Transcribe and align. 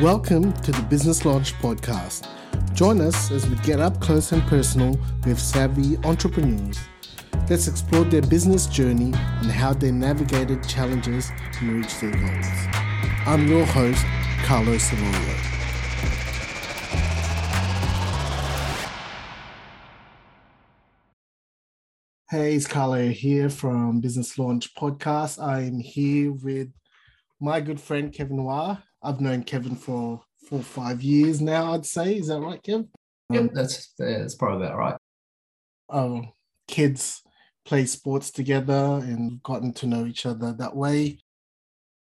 Welcome 0.00 0.52
to 0.54 0.72
the 0.72 0.82
Business 0.82 1.24
Launch 1.24 1.54
Podcast. 1.54 2.26
Join 2.74 3.00
us 3.00 3.30
as 3.30 3.48
we 3.48 3.54
get 3.58 3.78
up 3.78 4.00
close 4.00 4.32
and 4.32 4.42
personal 4.48 4.98
with 5.24 5.38
savvy 5.38 5.96
entrepreneurs. 5.98 6.80
Let's 7.48 7.68
explore 7.68 8.04
their 8.04 8.20
business 8.22 8.66
journey 8.66 9.12
and 9.14 9.52
how 9.52 9.72
they 9.72 9.92
navigated 9.92 10.66
challenges 10.66 11.30
and 11.60 11.74
reached 11.74 12.00
their 12.00 12.10
goals. 12.10 12.46
I'm 13.24 13.46
your 13.46 13.64
host, 13.66 14.04
Carlos 14.42 14.90
Solorio. 14.90 15.54
Hey, 22.30 22.56
it's 22.56 22.66
Carlo 22.66 23.10
here 23.10 23.48
from 23.48 24.00
Business 24.00 24.36
Launch 24.40 24.74
Podcast. 24.74 25.40
I'm 25.40 25.78
here 25.78 26.32
with 26.32 26.70
my 27.40 27.60
good 27.60 27.80
friend 27.80 28.12
Kevin 28.12 28.38
Hua. 28.38 28.82
I've 29.04 29.20
known 29.20 29.44
Kevin 29.44 29.76
for 29.76 30.22
four 30.48 30.60
or 30.60 30.62
five 30.62 31.02
years 31.02 31.40
now, 31.40 31.72
I'd 31.72 31.86
say. 31.86 32.16
Is 32.16 32.28
that 32.28 32.40
right, 32.40 32.62
Kev? 32.62 32.88
Yeah, 33.30 33.40
um, 33.40 33.50
that's 33.52 33.92
that's 33.98 34.34
probably 34.34 34.66
about 34.66 34.78
right. 34.78 34.96
Oh, 35.90 36.22
kids 36.66 37.22
play 37.64 37.86
sports 37.86 38.30
together 38.30 39.00
and 39.02 39.42
gotten 39.42 39.72
to 39.74 39.86
know 39.86 40.06
each 40.06 40.26
other 40.26 40.52
that 40.52 40.74
way. 40.76 41.18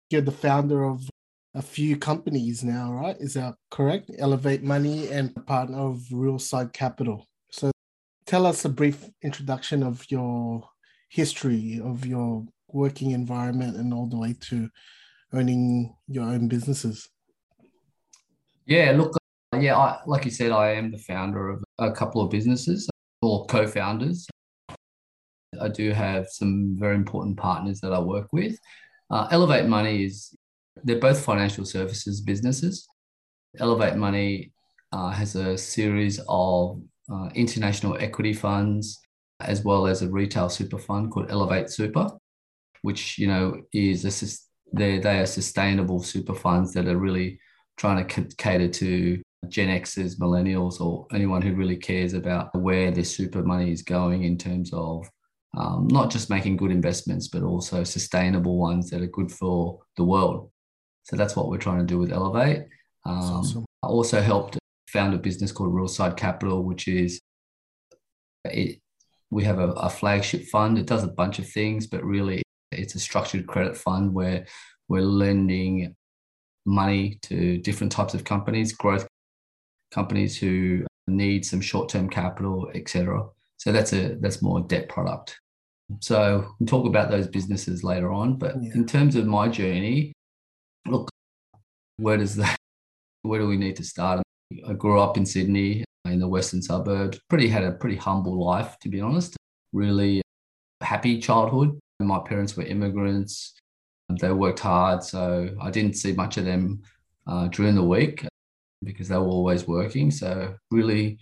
You're 0.09 0.21
the 0.21 0.31
founder 0.31 0.83
of 0.83 1.09
a 1.53 1.61
few 1.61 1.97
companies 1.97 2.63
now, 2.63 2.93
right? 2.93 3.15
Is 3.19 3.33
that 3.33 3.55
correct? 3.71 4.11
Elevate 4.19 4.63
Money 4.63 5.09
and 5.09 5.33
partner 5.45 5.77
of 5.77 6.01
Real 6.11 6.39
Side 6.39 6.71
Capital. 6.73 7.27
So 7.51 7.71
tell 8.25 8.45
us 8.45 8.63
a 8.63 8.69
brief 8.69 9.09
introduction 9.23 9.83
of 9.83 10.05
your 10.09 10.69
history 11.09 11.81
of 11.83 12.05
your 12.05 12.45
working 12.69 13.11
environment 13.11 13.77
and 13.77 13.93
all 13.93 14.07
the 14.07 14.17
way 14.17 14.35
to 14.41 14.69
owning 15.33 15.95
your 16.07 16.23
own 16.23 16.47
businesses? 16.47 17.09
Yeah, 18.65 18.91
look, 18.91 19.15
uh, 19.53 19.59
yeah, 19.59 19.77
I, 19.77 19.99
like 20.05 20.25
you 20.25 20.31
said, 20.31 20.51
I 20.51 20.73
am 20.73 20.91
the 20.91 20.97
founder 20.97 21.49
of 21.49 21.63
a 21.79 21.91
couple 21.91 22.21
of 22.21 22.29
businesses 22.29 22.89
or 23.21 23.45
co-founders. 23.45 24.27
I 25.59 25.69
do 25.69 25.91
have 25.91 26.27
some 26.29 26.75
very 26.77 26.95
important 26.95 27.37
partners 27.37 27.79
that 27.81 27.93
I 27.93 27.99
work 27.99 28.27
with. 28.33 28.57
Uh, 29.09 29.27
Elevate 29.31 29.67
Money 29.67 30.03
is 30.03 30.35
they're 30.83 30.99
both 30.99 31.23
financial 31.23 31.65
services 31.65 32.21
businesses. 32.21 32.87
Elevate 33.59 33.95
Money 33.95 34.51
uh, 34.91 35.09
has 35.09 35.35
a 35.35 35.57
series 35.57 36.19
of 36.27 36.81
uh, 37.11 37.29
international 37.33 37.97
equity 37.99 38.33
funds 38.33 38.99
as 39.39 39.63
well 39.63 39.87
as 39.87 40.01
a 40.01 40.09
retail 40.09 40.49
super 40.49 40.77
fund 40.77 41.11
called 41.11 41.31
Elevate 41.31 41.69
Super, 41.69 42.09
which 42.81 43.17
you 43.17 43.27
know 43.27 43.61
is 43.73 44.03
a 44.05 44.11
they 44.73 44.99
they 44.99 45.19
are 45.19 45.25
sustainable 45.25 46.01
super 46.01 46.35
funds 46.35 46.73
that 46.73 46.87
are 46.87 46.97
really 46.97 47.39
trying 47.77 48.05
to 48.05 48.27
cater 48.37 48.67
to 48.67 49.21
Gen 49.47 49.69
Xers, 49.81 50.17
millennials, 50.19 50.81
or 50.81 51.07
anyone 51.13 51.41
who 51.41 51.53
really 51.53 51.77
cares 51.77 52.13
about 52.13 52.53
where 52.59 52.91
their 52.91 53.03
super 53.03 53.43
money 53.43 53.71
is 53.71 53.83
going 53.83 54.23
in 54.23 54.37
terms 54.37 54.71
of 54.73 55.07
um, 55.55 55.87
not 55.89 56.09
just 56.09 56.29
making 56.29 56.57
good 56.57 56.71
investments, 56.71 57.27
but 57.27 57.43
also 57.43 57.83
sustainable 57.83 58.57
ones 58.57 58.89
that 58.89 59.01
are 59.01 59.07
good 59.07 59.31
for 59.31 59.79
the 59.95 60.03
world. 60.03 60.51
So 61.03 61.15
that's 61.15 61.35
what 61.35 61.49
we're 61.49 61.57
trying 61.57 61.79
to 61.79 61.85
do 61.85 61.99
with 61.99 62.11
Elevate. 62.11 62.65
Um, 63.05 63.17
awesome. 63.17 63.65
I 63.83 63.87
also 63.87 64.21
helped 64.21 64.57
found 64.89 65.13
a 65.13 65.17
business 65.17 65.51
called 65.51 65.73
Real 65.73 65.87
Side 65.87 66.17
Capital, 66.17 66.63
which 66.63 66.87
is 66.87 67.19
it. 68.45 68.79
We 69.29 69.43
have 69.43 69.59
a, 69.59 69.71
a 69.71 69.89
flagship 69.89 70.45
fund. 70.45 70.77
It 70.77 70.85
does 70.85 71.03
a 71.03 71.09
bunch 71.09 71.37
of 71.37 71.49
things, 71.49 71.85
but 71.85 72.03
really 72.03 72.41
it's 72.71 72.95
a 72.95 72.99
structured 72.99 73.47
credit 73.47 73.77
fund 73.77 74.13
where 74.13 74.45
we're 74.87 75.01
lending 75.01 75.95
money 76.65 77.19
to 77.23 77.57
different 77.59 77.91
types 77.91 78.13
of 78.13 78.23
companies, 78.23 78.73
growth 78.73 79.07
companies 79.91 80.37
who 80.37 80.85
need 81.07 81.45
some 81.45 81.61
short-term 81.61 82.09
capital, 82.09 82.69
etc. 82.75 83.25
So 83.57 83.71
that's 83.71 83.93
a 83.93 84.15
that's 84.15 84.41
more 84.41 84.61
debt 84.61 84.89
product. 84.89 85.39
So 86.01 86.45
we'll 86.59 86.67
talk 86.67 86.85
about 86.85 87.09
those 87.09 87.27
businesses 87.27 87.83
later 87.83 88.11
on. 88.11 88.35
But 88.37 88.61
yeah. 88.61 88.73
in 88.75 88.85
terms 88.85 89.15
of 89.15 89.25
my 89.25 89.47
journey, 89.47 90.13
look, 90.85 91.09
where 91.97 92.17
does 92.17 92.35
that 92.35 92.57
where 93.21 93.39
do 93.39 93.47
we 93.47 93.57
need 93.57 93.75
to 93.77 93.83
start? 93.83 94.21
I 94.67 94.73
grew 94.73 94.99
up 94.99 95.17
in 95.17 95.25
Sydney 95.25 95.83
in 96.05 96.19
the 96.19 96.27
western 96.27 96.61
suburbs. 96.61 97.19
Pretty 97.29 97.47
had 97.47 97.63
a 97.63 97.73
pretty 97.73 97.97
humble 97.97 98.43
life, 98.43 98.77
to 98.81 98.89
be 98.89 99.01
honest. 99.01 99.35
Really 99.73 100.21
happy 100.81 101.19
childhood. 101.19 101.77
My 101.99 102.19
parents 102.19 102.55
were 102.55 102.63
immigrants. 102.63 103.53
They 104.21 104.31
worked 104.31 104.59
hard, 104.59 105.03
so 105.03 105.49
I 105.61 105.71
didn't 105.71 105.95
see 105.95 106.13
much 106.13 106.37
of 106.37 106.45
them 106.45 106.81
uh, 107.25 107.47
during 107.47 107.75
the 107.75 107.83
week 107.83 108.25
because 108.83 109.07
they 109.09 109.17
were 109.17 109.25
always 109.25 109.67
working. 109.67 110.11
So 110.11 110.55
really, 110.71 111.17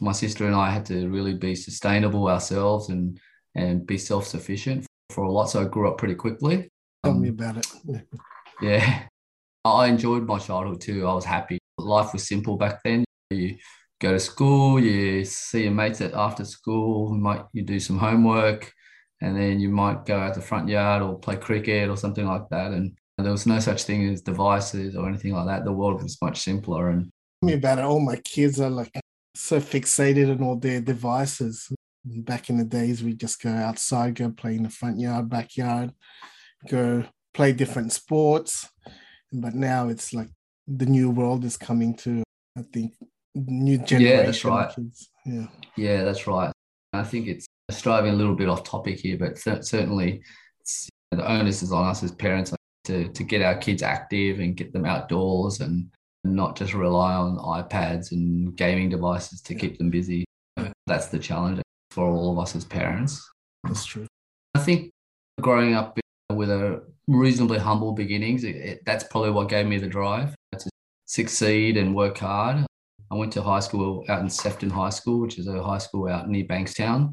my 0.00 0.12
sister 0.12 0.46
and 0.46 0.54
I 0.54 0.70
had 0.70 0.86
to 0.86 1.08
really 1.08 1.34
be 1.34 1.54
sustainable 1.54 2.28
ourselves 2.28 2.88
and 2.88 3.18
and 3.54 3.86
be 3.86 3.98
self 3.98 4.26
sufficient 4.26 4.86
for 5.10 5.24
a 5.24 5.30
lot. 5.30 5.50
So 5.50 5.62
I 5.62 5.64
grew 5.64 5.88
up 5.88 5.98
pretty 5.98 6.14
quickly. 6.14 6.68
Tell 7.04 7.12
um, 7.12 7.20
me 7.20 7.28
about 7.28 7.58
it. 7.58 7.66
yeah, 8.62 9.04
I 9.64 9.86
enjoyed 9.86 10.26
my 10.26 10.38
childhood 10.38 10.80
too. 10.80 11.06
I 11.06 11.14
was 11.14 11.24
happy. 11.24 11.58
Life 11.78 12.12
was 12.12 12.26
simple 12.26 12.56
back 12.56 12.82
then. 12.82 13.04
You 13.30 13.56
go 14.00 14.12
to 14.12 14.20
school, 14.20 14.80
you 14.80 15.24
see 15.24 15.64
your 15.64 15.72
mates 15.72 16.00
at 16.00 16.14
after 16.14 16.44
school, 16.44 17.14
you 17.14 17.20
might 17.20 17.44
you 17.52 17.62
do 17.62 17.80
some 17.80 17.98
homework, 17.98 18.72
and 19.20 19.36
then 19.36 19.60
you 19.60 19.70
might 19.70 20.04
go 20.04 20.18
out 20.18 20.34
the 20.34 20.40
front 20.40 20.68
yard 20.68 21.02
or 21.02 21.18
play 21.18 21.36
cricket 21.36 21.88
or 21.88 21.96
something 21.96 22.26
like 22.26 22.48
that. 22.50 22.72
And 22.72 22.96
there 23.18 23.32
was 23.32 23.46
no 23.46 23.58
such 23.58 23.84
thing 23.84 24.08
as 24.08 24.20
devices 24.20 24.94
or 24.96 25.08
anything 25.08 25.32
like 25.32 25.46
that. 25.46 25.64
The 25.64 25.72
world 25.72 26.02
was 26.02 26.18
much 26.20 26.40
simpler. 26.40 26.90
And 26.90 27.10
Tell 27.40 27.48
me 27.48 27.54
about 27.54 27.78
it. 27.78 27.84
All 27.84 28.00
my 28.00 28.16
kids 28.16 28.60
are 28.60 28.70
like 28.70 28.92
so 29.34 29.58
fixated 29.58 30.30
on 30.30 30.42
all 30.42 30.56
their 30.56 30.80
devices. 30.80 31.72
Back 32.04 32.50
in 32.50 32.58
the 32.58 32.64
days, 32.64 33.02
we 33.02 33.14
just 33.14 33.42
go 33.42 33.50
outside, 33.50 34.14
go 34.14 34.30
play 34.30 34.54
in 34.56 34.62
the 34.62 34.70
front 34.70 35.00
yard, 35.00 35.28
backyard, 35.28 35.92
go 36.68 37.04
play 37.34 37.52
different 37.52 37.92
sports. 37.92 38.68
But 39.32 39.54
now 39.54 39.88
it's 39.88 40.14
like 40.14 40.28
the 40.68 40.86
new 40.86 41.10
world 41.10 41.44
is 41.44 41.56
coming 41.56 41.96
to, 41.96 42.22
I 42.56 42.62
think, 42.72 42.94
new 43.34 43.78
generation. 43.78 44.18
Yeah, 44.18 44.22
that's 44.22 44.44
right. 44.44 44.74
Kids. 44.74 45.10
Yeah. 45.24 45.46
Yeah, 45.76 46.04
that's 46.04 46.26
right. 46.26 46.52
I 46.92 47.02
think 47.02 47.26
it's 47.26 47.46
striving 47.70 48.12
a 48.12 48.16
little 48.16 48.34
bit 48.34 48.48
off 48.48 48.62
topic 48.62 48.98
here, 48.98 49.18
but 49.18 49.38
certainly 49.38 50.22
the 51.10 51.30
onus 51.30 51.62
is 51.62 51.72
on 51.72 51.86
us 51.86 52.02
as 52.02 52.12
parents 52.12 52.54
to, 52.84 53.08
to 53.08 53.24
get 53.24 53.42
our 53.42 53.56
kids 53.56 53.82
active 53.82 54.38
and 54.38 54.56
get 54.56 54.72
them 54.72 54.84
outdoors 54.84 55.60
and 55.60 55.90
not 56.24 56.56
just 56.56 56.74
rely 56.74 57.14
on 57.14 57.38
iPads 57.38 58.12
and 58.12 58.56
gaming 58.56 58.88
devices 58.88 59.40
to 59.42 59.54
keep 59.54 59.78
them 59.78 59.90
busy. 59.90 60.24
That's 60.86 61.06
the 61.06 61.18
challenge 61.18 61.60
for 61.90 62.08
all 62.08 62.32
of 62.32 62.38
us 62.38 62.54
as 62.54 62.64
parents. 62.64 63.28
That's 63.64 63.84
true. 63.84 64.06
I 64.54 64.60
think 64.60 64.90
growing 65.40 65.74
up 65.74 65.98
with 66.32 66.50
a 66.50 66.82
reasonably 67.08 67.58
humble 67.58 67.92
beginnings, 67.92 68.44
it, 68.44 68.56
it, 68.56 68.82
that's 68.86 69.04
probably 69.04 69.30
what 69.30 69.48
gave 69.48 69.66
me 69.66 69.78
the 69.78 69.86
drive 69.86 70.34
to 70.58 70.70
succeed 71.06 71.76
and 71.76 71.94
work 71.94 72.18
hard. 72.18 72.66
I 73.10 73.14
went 73.14 73.32
to 73.34 73.42
high 73.42 73.60
school 73.60 74.04
out 74.08 74.20
in 74.20 74.28
Sefton 74.28 74.70
High 74.70 74.90
School, 74.90 75.20
which 75.20 75.38
is 75.38 75.46
a 75.46 75.62
high 75.62 75.78
school 75.78 76.08
out 76.08 76.28
near 76.28 76.44
Bankstown. 76.44 77.12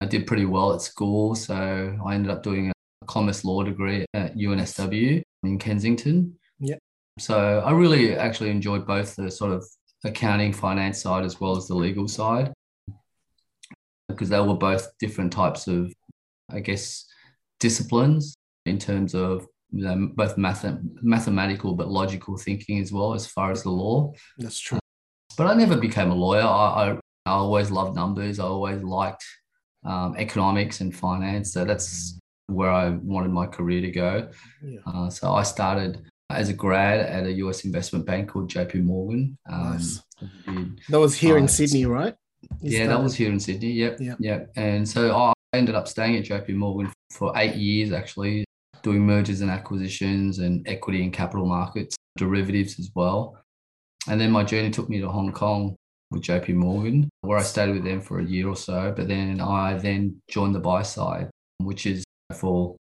I 0.00 0.06
did 0.06 0.26
pretty 0.26 0.44
well 0.44 0.74
at 0.74 0.82
school, 0.82 1.34
so 1.34 1.98
I 2.04 2.14
ended 2.14 2.30
up 2.30 2.42
doing 2.42 2.70
a 2.70 3.06
commerce 3.06 3.44
law 3.44 3.62
degree 3.62 4.04
at 4.14 4.36
UNSW 4.36 5.22
in 5.44 5.58
Kensington. 5.58 6.34
Yeah. 6.58 6.76
So 7.18 7.62
I 7.64 7.70
really 7.70 8.16
actually 8.16 8.50
enjoyed 8.50 8.86
both 8.86 9.16
the 9.16 9.30
sort 9.30 9.52
of 9.52 9.64
accounting, 10.04 10.52
finance 10.52 11.00
side 11.02 11.24
as 11.24 11.40
well 11.40 11.56
as 11.56 11.66
the 11.66 11.74
legal 11.74 12.08
side 12.08 12.52
because 14.08 14.28
they 14.28 14.40
were 14.40 14.54
both 14.54 14.86
different 14.98 15.32
types 15.32 15.66
of, 15.66 15.92
I 16.50 16.60
guess, 16.60 17.06
disciplines 17.60 18.34
in 18.66 18.78
terms 18.78 19.14
of 19.14 19.46
you 19.72 19.84
know, 19.84 20.10
both 20.14 20.36
math- 20.36 20.78
mathematical 21.02 21.74
but 21.74 21.88
logical 21.88 22.36
thinking 22.36 22.78
as 22.78 22.92
well 22.92 23.14
as 23.14 23.26
far 23.26 23.50
as 23.50 23.62
the 23.62 23.70
law. 23.70 24.12
That's 24.38 24.60
true. 24.60 24.78
But 25.36 25.48
I 25.48 25.54
never 25.54 25.76
became 25.76 26.10
a 26.10 26.14
lawyer. 26.14 26.42
I, 26.42 26.46
I, 26.46 26.90
I 27.26 27.30
always 27.32 27.70
loved 27.70 27.96
numbers. 27.96 28.38
I 28.38 28.44
always 28.44 28.82
liked 28.82 29.24
um, 29.84 30.14
economics 30.16 30.80
and 30.80 30.94
finance. 30.94 31.52
So 31.52 31.64
that's 31.64 32.18
where 32.46 32.70
I 32.70 32.90
wanted 32.90 33.30
my 33.30 33.46
career 33.46 33.80
to 33.80 33.90
go. 33.90 34.28
Yeah. 34.62 34.80
Uh, 34.86 35.10
so 35.10 35.32
I 35.32 35.42
started 35.42 36.02
as 36.30 36.48
a 36.48 36.52
grad 36.52 37.00
at 37.00 37.26
a 37.26 37.32
US 37.32 37.64
investment 37.64 38.06
bank 38.06 38.28
called 38.28 38.50
JP 38.50 38.84
Morgan. 38.84 39.36
Um, 39.48 39.72
nice. 39.72 40.02
that 40.88 40.98
was 40.98 41.14
here 41.14 41.36
uh, 41.36 41.40
in 41.40 41.48
Sydney, 41.48 41.86
right? 41.86 42.14
You 42.60 42.70
yeah, 42.70 42.78
started. 42.84 42.90
that 42.90 43.02
was 43.02 43.14
here 43.14 43.30
in 43.30 43.40
Sydney. 43.40 43.72
Yep. 43.72 44.00
Yep. 44.00 44.16
yep. 44.20 44.52
And 44.56 44.88
so 44.88 45.14
I 45.14 45.32
ended 45.54 45.74
up 45.74 45.88
staying 45.88 46.16
at 46.16 46.24
JP 46.24 46.54
Morgan 46.54 46.92
for 47.10 47.32
eight 47.36 47.54
years, 47.54 47.92
actually, 47.92 48.44
doing 48.82 49.06
mergers 49.06 49.40
and 49.40 49.50
acquisitions 49.50 50.38
and 50.38 50.66
equity 50.68 51.02
and 51.02 51.12
capital 51.12 51.46
markets, 51.46 51.96
derivatives 52.16 52.78
as 52.78 52.90
well. 52.94 53.38
And 54.08 54.20
then 54.20 54.30
my 54.30 54.44
journey 54.44 54.70
took 54.70 54.88
me 54.90 55.00
to 55.00 55.08
Hong 55.08 55.32
Kong 55.32 55.76
with 56.14 56.22
JP 56.22 56.54
Morgan, 56.54 57.10
where 57.20 57.38
I 57.38 57.42
stayed 57.42 57.74
with 57.74 57.84
them 57.84 58.00
for 58.00 58.20
a 58.20 58.24
year 58.24 58.48
or 58.48 58.56
so. 58.56 58.92
But 58.96 59.08
then 59.08 59.40
I 59.40 59.74
then 59.74 60.20
joined 60.28 60.54
the 60.54 60.60
buy 60.60 60.82
side, 60.82 61.30
which 61.58 61.86
is 61.86 62.04
for 62.34 62.76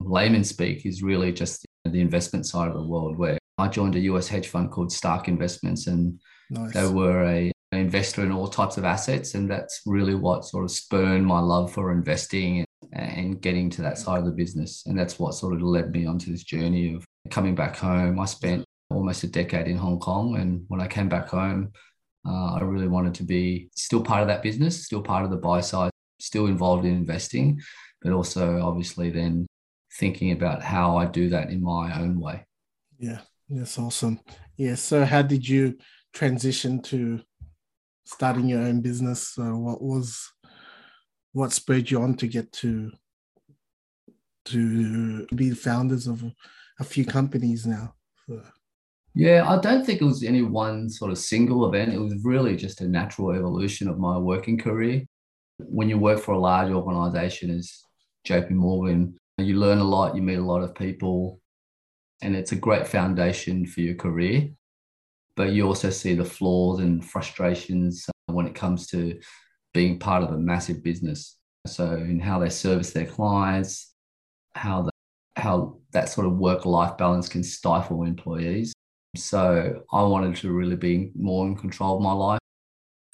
layman 0.00 0.44
speak, 0.44 0.86
is 0.86 1.02
really 1.02 1.32
just 1.32 1.64
the 1.84 2.00
investment 2.00 2.46
side 2.46 2.68
of 2.68 2.74
the 2.74 2.86
world 2.86 3.18
where 3.18 3.38
I 3.58 3.68
joined 3.68 3.96
a 3.96 4.00
US 4.00 4.28
hedge 4.28 4.48
fund 4.48 4.70
called 4.70 4.92
Stark 4.92 5.28
Investments, 5.28 5.86
and 5.86 6.20
Nice. 6.50 6.74
they 6.74 6.86
were 6.86 7.24
a 7.24 7.52
an 7.72 7.80
investor 7.80 8.22
in 8.22 8.30
all 8.30 8.46
types 8.46 8.76
of 8.76 8.84
assets, 8.84 9.34
and 9.34 9.50
that's 9.50 9.82
really 9.84 10.14
what 10.14 10.44
sort 10.44 10.64
of 10.64 10.70
spurred 10.70 11.22
my 11.22 11.40
love 11.40 11.72
for 11.72 11.90
investing 11.92 12.64
and 12.92 13.40
getting 13.40 13.68
to 13.70 13.82
that 13.82 13.98
side 13.98 14.20
of 14.20 14.26
the 14.26 14.30
business. 14.30 14.84
And 14.86 14.98
that's 14.98 15.18
what 15.18 15.34
sort 15.34 15.54
of 15.54 15.62
led 15.62 15.90
me 15.90 16.06
onto 16.06 16.30
this 16.30 16.44
journey 16.44 16.94
of 16.94 17.04
coming 17.30 17.54
back 17.54 17.76
home. 17.76 18.20
I 18.20 18.26
spent 18.26 18.64
almost 18.90 19.24
a 19.24 19.26
decade 19.26 19.66
in 19.66 19.76
Hong 19.76 19.98
Kong, 19.98 20.36
and 20.36 20.64
when 20.68 20.80
I 20.80 20.86
came 20.86 21.08
back 21.08 21.28
home, 21.28 21.72
uh, 22.26 22.54
I 22.54 22.60
really 22.62 22.88
wanted 22.88 23.14
to 23.14 23.22
be 23.22 23.68
still 23.74 24.02
part 24.02 24.22
of 24.22 24.28
that 24.28 24.42
business, 24.42 24.84
still 24.84 25.02
part 25.02 25.24
of 25.24 25.30
the 25.30 25.36
buy 25.36 25.60
side, 25.60 25.90
still 26.20 26.46
involved 26.46 26.84
in 26.84 26.92
investing, 26.92 27.60
but 28.00 28.12
also 28.12 28.60
obviously 28.60 29.10
then 29.10 29.46
thinking 29.98 30.32
about 30.32 30.62
how 30.62 30.96
I 30.96 31.06
do 31.06 31.28
that 31.30 31.50
in 31.50 31.62
my 31.62 32.00
own 32.00 32.20
way. 32.20 32.46
Yeah, 32.98 33.20
that's 33.48 33.78
awesome. 33.78 34.20
Yeah. 34.56 34.74
So, 34.76 35.04
how 35.04 35.22
did 35.22 35.46
you 35.46 35.76
transition 36.12 36.80
to 36.82 37.20
starting 38.04 38.48
your 38.48 38.60
own 38.60 38.80
business? 38.80 39.36
Uh, 39.38 39.56
what 39.56 39.82
was 39.82 40.30
what 41.32 41.52
spurred 41.52 41.90
you 41.90 42.00
on 42.00 42.14
to 42.14 42.26
get 42.26 42.52
to 42.52 42.90
to 44.46 45.26
be 45.34 45.50
the 45.50 45.56
founders 45.56 46.06
of 46.06 46.22
a, 46.22 46.32
a 46.80 46.84
few 46.84 47.04
companies 47.04 47.66
now? 47.66 47.94
So, 48.26 48.42
Yeah, 49.14 49.48
I 49.48 49.60
don't 49.60 49.86
think 49.86 50.00
it 50.00 50.04
was 50.04 50.24
any 50.24 50.42
one 50.42 50.90
sort 50.90 51.12
of 51.12 51.18
single 51.18 51.68
event. 51.68 51.92
It 51.94 52.00
was 52.00 52.24
really 52.24 52.56
just 52.56 52.80
a 52.80 52.88
natural 52.88 53.30
evolution 53.30 53.88
of 53.88 53.98
my 53.98 54.18
working 54.18 54.58
career. 54.58 55.04
When 55.58 55.88
you 55.88 55.98
work 55.98 56.18
for 56.18 56.32
a 56.32 56.38
large 56.38 56.72
organization 56.72 57.50
as 57.50 57.72
JP 58.26 58.50
Morgan, 58.50 59.16
you 59.38 59.56
learn 59.56 59.78
a 59.78 59.84
lot, 59.84 60.16
you 60.16 60.22
meet 60.22 60.38
a 60.38 60.44
lot 60.44 60.62
of 60.62 60.74
people, 60.74 61.40
and 62.22 62.34
it's 62.34 62.50
a 62.50 62.56
great 62.56 62.88
foundation 62.88 63.66
for 63.66 63.82
your 63.82 63.94
career. 63.94 64.50
But 65.36 65.50
you 65.50 65.66
also 65.66 65.90
see 65.90 66.14
the 66.14 66.24
flaws 66.24 66.80
and 66.80 67.04
frustrations 67.04 68.06
when 68.26 68.46
it 68.46 68.54
comes 68.56 68.88
to 68.88 69.20
being 69.72 70.00
part 70.00 70.24
of 70.24 70.32
a 70.32 70.38
massive 70.38 70.82
business. 70.82 71.36
So, 71.66 71.92
in 71.94 72.18
how 72.18 72.40
they 72.40 72.50
service 72.50 72.92
their 72.92 73.06
clients, 73.06 73.94
how 74.54 74.82
the, 74.82 74.90
how 75.36 75.78
that 75.92 76.08
sort 76.08 76.26
of 76.26 76.36
work 76.36 76.66
life 76.66 76.96
balance 76.98 77.28
can 77.28 77.44
stifle 77.44 78.02
employees. 78.02 78.74
So, 79.16 79.82
I 79.92 80.02
wanted 80.02 80.36
to 80.36 80.52
really 80.52 80.76
be 80.76 81.10
more 81.14 81.46
in 81.46 81.56
control 81.56 81.96
of 81.96 82.02
my 82.02 82.12
life. 82.12 82.40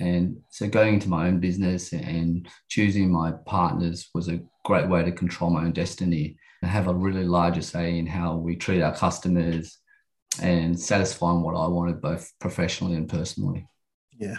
And 0.01 0.39
so, 0.51 0.69
going 0.69 0.95
into 0.95 1.09
my 1.09 1.27
own 1.29 1.41
business 1.41 1.93
and 1.93 2.49
choosing 2.69 3.11
my 3.11 3.33
partners 3.47 4.09
was 4.15 4.29
a 4.29 4.41
great 4.65 4.89
way 4.89 5.05
to 5.05 5.13
control 5.13 5.51
my 5.51 5.65
own 5.65 5.73
destiny 5.73 6.37
and 6.63 6.71
have 6.71 6.89
a 6.89 6.95
really 6.95 7.25
larger 7.25 7.63
say 7.63 7.99
in 7.99 8.07
how 8.07 8.37
we 8.37 8.57
treat 8.57 8.83
our 8.83 8.95
customers 8.95 9.79
and 10.41 10.79
satisfying 10.79 11.43
what 11.43 11.57
I 11.57 11.67
wanted 11.67 12.01
both 12.01 12.33
professionally 12.41 12.97
and 12.97 13.09
personally. 13.09 13.67
yeah, 14.19 14.37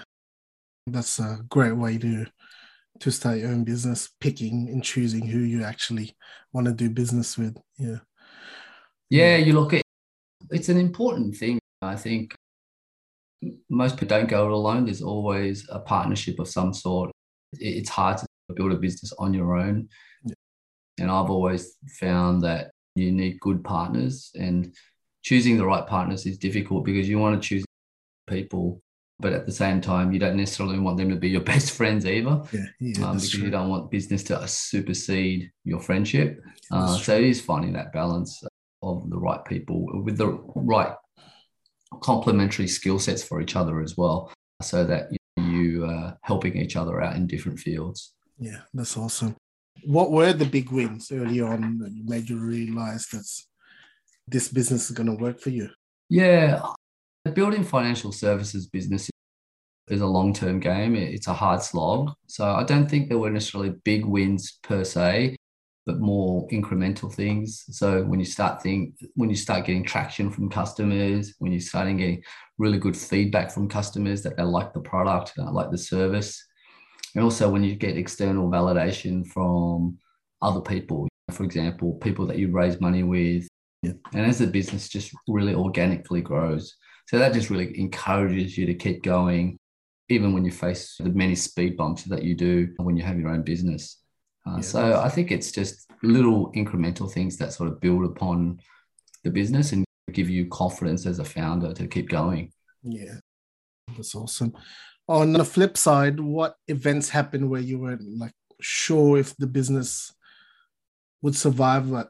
that's 0.87 1.19
a 1.19 1.39
great 1.49 1.75
way 1.75 1.97
to 1.97 2.25
to 2.99 3.11
start 3.11 3.39
your 3.39 3.49
own 3.49 3.63
business, 3.63 4.09
picking 4.19 4.69
and 4.69 4.83
choosing 4.83 5.25
who 5.25 5.39
you 5.39 5.63
actually 5.63 6.15
want 6.53 6.67
to 6.67 6.73
do 6.73 6.89
business 6.89 7.37
with. 7.37 7.57
Yeah. 7.77 7.97
Yeah, 9.09 9.37
you 9.37 9.53
look 9.53 9.73
at 9.73 9.81
it's 10.49 10.69
an 10.69 10.77
important 10.77 11.35
thing. 11.35 11.59
I 11.81 11.95
think 11.95 12.35
most 13.69 13.95
people 13.95 14.07
don't 14.07 14.29
go 14.29 14.45
it 14.45 14.51
alone. 14.51 14.85
There's 14.85 15.01
always 15.01 15.67
a 15.69 15.79
partnership 15.79 16.39
of 16.39 16.47
some 16.47 16.73
sort. 16.73 17.11
It's 17.53 17.89
hard 17.89 18.17
to 18.17 18.27
build 18.55 18.71
a 18.71 18.75
business 18.75 19.13
on 19.17 19.33
your 19.33 19.57
own. 19.57 19.89
Yeah. 20.25 20.33
And 20.99 21.11
I've 21.11 21.29
always 21.29 21.75
found 21.99 22.43
that 22.43 22.71
you 22.95 23.11
need 23.11 23.39
good 23.39 23.63
partners 23.63 24.31
and 24.35 24.73
choosing 25.23 25.57
the 25.57 25.65
right 25.65 25.88
partners 25.88 26.25
is 26.25 26.38
difficult 26.38 26.85
because 26.85 27.07
you 27.07 27.19
want 27.19 27.41
to 27.41 27.47
choose 27.47 27.63
people, 28.27 28.81
but 29.19 29.33
at 29.33 29.45
the 29.45 29.51
same 29.51 29.81
time, 29.81 30.11
you 30.11 30.19
don't 30.19 30.35
necessarily 30.35 30.79
want 30.79 30.97
them 30.97 31.09
to 31.09 31.15
be 31.15 31.29
your 31.29 31.41
best 31.53 31.71
friends 31.71 32.05
either. 32.05 32.41
Yeah. 32.51 32.65
Yeah. 32.79 33.05
um, 33.05 33.15
because 33.15 33.31
true. 33.31 33.45
you 33.45 33.51
don't 33.51 33.69
want 33.69 33.91
business 33.91 34.23
to 34.23 34.47
supersede 34.47 35.51
your 35.63 35.79
friendship. 35.79 36.41
Uh, 36.71 36.95
so 36.97 37.17
it 37.17 37.23
is 37.23 37.41
finding 37.41 37.73
that 37.73 37.91
balance 37.91 38.43
of 38.81 39.09
the 39.09 39.17
right 39.17 39.43
people 39.45 40.03
with 40.03 40.17
the 40.17 40.27
right 40.55 40.93
complementary 42.01 42.67
skill 42.67 42.99
sets 42.99 43.23
for 43.23 43.41
each 43.41 43.55
other 43.55 43.81
as 43.81 43.97
well, 43.97 44.31
so 44.61 44.83
that 44.83 45.11
you, 45.11 45.43
you 45.43 45.85
uh, 45.85 46.13
helping 46.21 46.57
each 46.57 46.75
other 46.75 47.01
out 47.01 47.15
in 47.15 47.27
different 47.27 47.59
fields. 47.59 48.13
Yeah, 48.39 48.61
that's 48.73 48.97
awesome. 48.97 49.35
What 49.85 50.11
were 50.11 50.33
the 50.33 50.45
big 50.45 50.71
wins 50.71 51.11
early 51.11 51.41
on 51.41 51.79
that 51.79 51.91
you 51.91 52.03
made 52.05 52.29
you 52.29 52.37
realize 52.37 53.07
that 53.07 53.25
this 54.27 54.47
business 54.47 54.89
is 54.89 54.95
going 54.95 55.07
to 55.07 55.23
work 55.23 55.39
for 55.39 55.49
you? 55.49 55.69
Yeah, 56.09 56.61
building 57.33 57.63
financial 57.63 58.11
services 58.11 58.67
business 58.67 59.09
is 59.87 60.01
a 60.01 60.07
long-term 60.07 60.59
game. 60.59 60.95
It's 60.95 61.27
a 61.27 61.33
hard 61.33 61.61
slog. 61.61 62.13
So 62.27 62.45
I 62.45 62.63
don't 62.63 62.89
think 62.89 63.09
there 63.09 63.17
were 63.17 63.29
necessarily 63.29 63.71
big 63.83 64.05
wins 64.05 64.59
per 64.63 64.83
se, 64.83 65.35
but 65.85 65.99
more 65.99 66.47
incremental 66.49 67.11
things. 67.13 67.63
So 67.71 68.03
when 68.03 68.19
you 68.19 68.25
start 68.25 68.61
think 68.61 68.95
when 69.15 69.29
you 69.29 69.35
start 69.35 69.65
getting 69.65 69.83
traction 69.83 70.29
from 70.29 70.49
customers, 70.49 71.33
when 71.39 71.51
you're 71.51 71.61
starting 71.61 71.97
getting 71.97 72.23
really 72.57 72.77
good 72.77 72.95
feedback 72.95 73.51
from 73.51 73.67
customers 73.67 74.21
that 74.23 74.37
they 74.37 74.43
like 74.43 74.73
the 74.73 74.81
product, 74.81 75.33
they 75.35 75.43
like 75.43 75.71
the 75.71 75.77
service, 75.77 76.43
and 77.15 77.23
also 77.23 77.49
when 77.49 77.63
you 77.63 77.75
get 77.75 77.97
external 77.97 78.49
validation 78.49 79.25
from 79.25 79.97
other 80.41 80.61
people, 80.61 81.07
for 81.31 81.43
example, 81.43 81.93
people 81.95 82.25
that 82.27 82.37
you 82.37 82.51
raise 82.51 82.79
money 82.79 83.03
with, 83.03 83.47
Yeah. 83.81 83.93
and 84.13 84.25
as 84.25 84.39
the 84.39 84.47
business 84.47 84.87
just 84.89 85.13
really 85.27 85.55
organically 85.55 86.21
grows. 86.21 86.75
So 87.07 87.17
that 87.19 87.33
just 87.33 87.49
really 87.49 87.77
encourages 87.79 88.57
you 88.57 88.65
to 88.67 88.75
keep 88.75 89.03
going, 89.03 89.57
even 90.09 90.33
when 90.33 90.45
you 90.45 90.51
face 90.51 90.95
the 90.97 91.09
many 91.09 91.35
speed 91.35 91.75
bumps 91.75 92.03
that 92.05 92.23
you 92.23 92.35
do 92.35 92.73
when 92.77 92.95
you 92.95 93.03
have 93.03 93.19
your 93.19 93.29
own 93.29 93.41
business. 93.43 94.00
Uh, 94.45 94.55
Yeah, 94.55 94.61
so 94.61 94.99
I 94.99 95.09
think 95.09 95.31
it's 95.31 95.51
just 95.51 95.91
little 96.03 96.51
incremental 96.53 97.11
things 97.11 97.38
that 97.38 97.53
sort 97.53 97.69
of 97.69 97.79
build 97.79 98.05
upon 98.05 98.59
the 99.23 99.29
business 99.29 99.71
and 99.71 99.85
give 100.11 100.29
you 100.29 100.47
confidence 100.47 101.05
as 101.05 101.19
a 101.19 101.25
founder 101.25 101.73
to 101.73 101.88
keep 101.88 102.09
going. 102.09 102.51
Yeah, 102.83 103.19
that's 103.95 104.15
awesome. 104.15 104.53
On 105.07 105.33
the 105.33 105.45
flip 105.45 105.77
side, 105.77 106.19
what 106.19 106.55
events 106.67 107.09
happened 107.09 107.49
where 107.49 107.61
you 107.61 107.79
weren't 107.79 108.17
like 108.17 108.33
sure 108.59 109.17
if 109.17 109.36
the 109.38 109.48
business 109.48 110.13
would 111.21 111.36
survive 111.36 111.88
like 111.88 112.07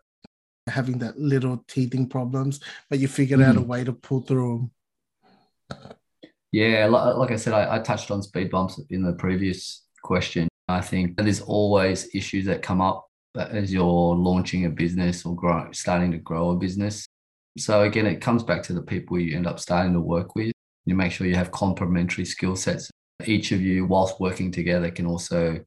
having 0.68 1.00
that 1.00 1.18
little 1.20 1.64
teething 1.68 2.08
problems, 2.08 2.60
but 2.90 3.00
you 3.00 3.08
figured 3.08 3.42
out 3.42 3.58
a 3.58 3.62
way 3.62 3.84
to 3.84 3.94
pull 3.94 4.22
through 4.22 4.70
them? 5.70 5.80
Yeah, 6.52 6.88
like, 6.88 7.16
like 7.16 7.32
I 7.32 7.38
said, 7.38 7.54
I, 7.54 7.78
I 7.78 7.80
touched 7.80 8.12
on 8.12 8.22
speed 8.22 8.52
bumps 8.52 8.80
in 8.90 9.04
the 9.04 9.14
previous 9.14 9.86
question. 10.04 10.48
I 10.72 10.82
think 10.82 11.18
there's 11.18 11.42
always 11.42 12.14
issues 12.14 12.46
that 12.46 12.62
come 12.62 12.82
up 12.82 13.08
as 13.36 13.72
you're 13.72 14.16
launching 14.16 14.66
a 14.66 14.70
business 14.70 15.26
or 15.26 15.36
grow, 15.36 15.72
starting 15.72 16.12
to 16.12 16.18
grow 16.18 16.52
a 16.52 16.56
business. 16.56 17.06
So 17.58 17.84
again, 17.84 18.06
it 18.06 18.22
comes 18.22 18.44
back 18.44 18.64
to 18.64 18.74
the 18.74 18.82
people 18.82 19.20
you 19.20 19.36
end 19.36 19.48
up 19.48 19.60
starting 19.60 19.94
to 19.94 20.02
work 20.02 20.36
with. 20.36 20.52
You 20.86 20.96
make 20.96 21.12
sure 21.12 21.28
you 21.28 21.36
have 21.36 21.52
complementary 21.52 22.26
skill 22.26 22.56
sets. 22.56 22.90
Each 23.26 23.52
of 23.52 23.62
you, 23.62 23.86
whilst 23.86 24.20
working 24.20 24.52
together, 24.52 24.90
can 24.90 25.06
also 25.06 25.60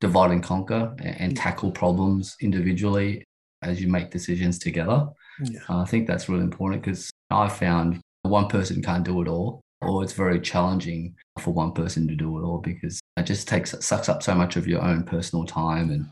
divide 0.00 0.30
and 0.30 0.42
conquer 0.42 0.94
and, 0.98 1.20
and 1.20 1.36
tackle 1.36 1.70
problems 1.70 2.36
individually 2.40 3.24
as 3.62 3.80
you 3.80 3.88
make 3.88 4.10
decisions 4.10 4.58
together. 4.58 5.08
Yeah, 5.42 5.60
Uh, 5.68 5.82
I 5.82 5.84
think 5.84 6.06
that's 6.06 6.28
really 6.28 6.42
important 6.42 6.82
because 6.82 7.10
I 7.30 7.48
found 7.48 8.00
one 8.22 8.48
person 8.48 8.82
can't 8.82 9.04
do 9.04 9.20
it 9.22 9.28
all, 9.28 9.60
or 9.80 10.02
it's 10.02 10.12
very 10.12 10.40
challenging 10.40 11.14
for 11.38 11.52
one 11.52 11.72
person 11.72 12.08
to 12.08 12.14
do 12.14 12.38
it 12.38 12.42
all 12.42 12.58
because 12.58 13.00
it 13.16 13.24
just 13.24 13.48
takes 13.48 13.74
sucks 13.84 14.08
up 14.08 14.22
so 14.22 14.34
much 14.34 14.56
of 14.56 14.66
your 14.66 14.82
own 14.82 15.04
personal 15.04 15.44
time 15.44 15.90
and 15.90 16.06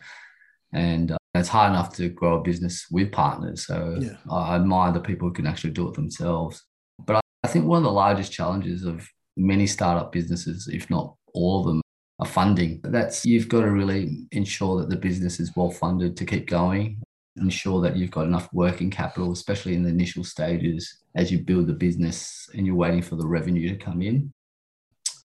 and 0.72 1.12
uh, 1.12 1.16
it's 1.34 1.48
hard 1.48 1.70
enough 1.72 1.94
to 1.96 2.08
grow 2.08 2.38
a 2.38 2.42
business 2.42 2.86
with 2.90 3.10
partners. 3.10 3.66
So 3.66 3.98
Yeah. 4.00 4.16
I 4.30 4.56
admire 4.56 4.92
the 4.92 5.00
people 5.00 5.28
who 5.28 5.34
can 5.34 5.46
actually 5.46 5.70
do 5.70 5.88
it 5.88 5.94
themselves. 5.94 6.62
But 7.04 7.16
I, 7.16 7.20
I 7.44 7.48
think 7.48 7.66
one 7.66 7.78
of 7.78 7.84
the 7.84 7.92
largest 7.92 8.32
challenges 8.32 8.84
of 8.84 9.08
many 9.36 9.66
startup 9.66 10.12
businesses, 10.12 10.68
if 10.68 10.88
not 10.90 11.14
all 11.34 11.60
of 11.60 11.66
them, 11.66 11.82
are 12.20 12.26
funding. 12.26 12.80
That's 12.84 13.24
you've 13.24 13.48
got 13.48 13.62
to 13.62 13.70
really 13.70 14.26
ensure 14.30 14.78
that 14.80 14.90
the 14.90 14.96
business 14.96 15.40
is 15.40 15.56
well 15.56 15.70
funded 15.70 16.16
to 16.18 16.24
keep 16.24 16.48
going 16.48 17.02
ensure 17.36 17.80
that 17.80 17.96
you've 17.96 18.10
got 18.10 18.26
enough 18.26 18.48
working 18.52 18.90
capital, 18.90 19.32
especially 19.32 19.74
in 19.74 19.82
the 19.82 19.88
initial 19.88 20.24
stages 20.24 21.02
as 21.14 21.30
you 21.30 21.38
build 21.38 21.66
the 21.66 21.72
business 21.72 22.48
and 22.54 22.66
you're 22.66 22.76
waiting 22.76 23.02
for 23.02 23.16
the 23.16 23.26
revenue 23.26 23.68
to 23.68 23.84
come 23.84 24.02
in. 24.02 24.32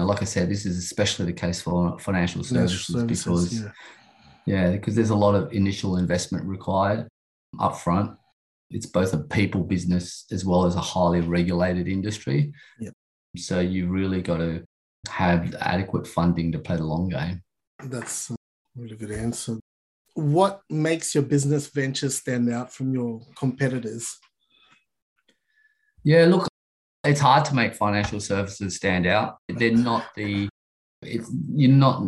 And 0.03 0.09
like 0.09 0.21
I 0.21 0.25
said, 0.25 0.49
this 0.49 0.65
is 0.65 0.77
especially 0.77 1.27
the 1.27 1.31
case 1.31 1.61
for 1.61 1.97
financial 1.97 2.43
services, 2.43 2.87
services, 2.87 3.23
because 3.23 3.61
yeah. 3.61 3.71
yeah, 4.45 4.71
because 4.71 4.95
there's 4.95 5.11
a 5.11 5.15
lot 5.15 5.33
of 5.33 5.53
initial 5.53 5.95
investment 5.95 6.43
required 6.43 7.07
upfront. 7.55 8.17
It's 8.69 8.85
both 8.85 9.13
a 9.13 9.19
people 9.19 9.63
business 9.63 10.25
as 10.29 10.43
well 10.43 10.65
as 10.65 10.75
a 10.75 10.81
highly 10.81 11.21
regulated 11.21 11.87
industry. 11.87 12.51
Yep. 12.81 12.91
So 13.37 13.61
you 13.61 13.87
really 13.87 14.21
got 14.21 14.39
to 14.39 14.65
have 15.07 15.55
adequate 15.61 16.05
funding 16.05 16.51
to 16.51 16.59
play 16.59 16.75
the 16.75 16.83
long 16.83 17.07
game. 17.07 17.41
That's 17.81 18.29
a 18.29 18.35
really 18.75 18.97
good 18.97 19.11
answer. 19.11 19.57
What 20.15 20.63
makes 20.69 21.15
your 21.15 21.23
business 21.23 21.67
venture 21.67 22.09
stand 22.09 22.51
out 22.51 22.73
from 22.73 22.93
your 22.93 23.21
competitors? 23.37 24.17
Yeah, 26.03 26.25
look, 26.25 26.49
it's 27.05 27.19
hard 27.19 27.45
to 27.45 27.55
make 27.55 27.73
financial 27.75 28.19
services 28.19 28.75
stand 28.75 29.05
out. 29.07 29.37
They're 29.49 29.71
not 29.71 30.05
the, 30.15 30.47
it's, 31.01 31.29
you're 31.53 31.71
not 31.71 32.03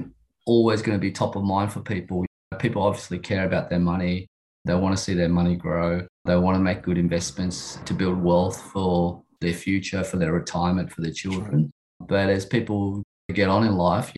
always 0.45 0.81
going 0.81 0.97
to 0.97 1.01
be 1.01 1.11
top 1.11 1.35
of 1.35 1.43
mind 1.43 1.71
for 1.73 1.81
people. 1.81 2.25
People 2.59 2.83
obviously 2.83 3.19
care 3.19 3.45
about 3.45 3.69
their 3.69 3.79
money. 3.79 4.27
They 4.63 4.73
want 4.73 4.95
to 4.95 5.03
see 5.03 5.13
their 5.13 5.29
money 5.29 5.55
grow. 5.55 6.07
They 6.23 6.35
want 6.37 6.55
to 6.55 6.61
make 6.61 6.81
good 6.81 6.97
investments 6.97 7.79
to 7.85 7.93
build 7.93 8.21
wealth 8.23 8.61
for 8.71 9.21
their 9.41 9.53
future, 9.53 10.03
for 10.03 10.17
their 10.17 10.31
retirement, 10.31 10.91
for 10.91 11.01
their 11.01 11.11
children. 11.11 11.71
But 11.99 12.29
as 12.29 12.45
people 12.45 13.03
get 13.33 13.49
on 13.49 13.65
in 13.65 13.75
life, 13.75 14.13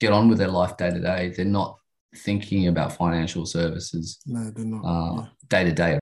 get 0.00 0.12
on 0.12 0.28
with 0.28 0.38
their 0.38 0.48
life 0.48 0.76
day 0.76 0.90
to 0.90 1.00
day, 1.00 1.32
they're 1.34 1.44
not 1.44 1.76
thinking 2.16 2.66
about 2.66 2.92
financial 2.96 3.46
services 3.46 4.18
No, 4.26 4.50
they're 4.50 4.64
not. 4.64 4.82
uh, 4.84 5.26
day 5.48 5.62
to 5.64 5.72
day. 5.72 5.99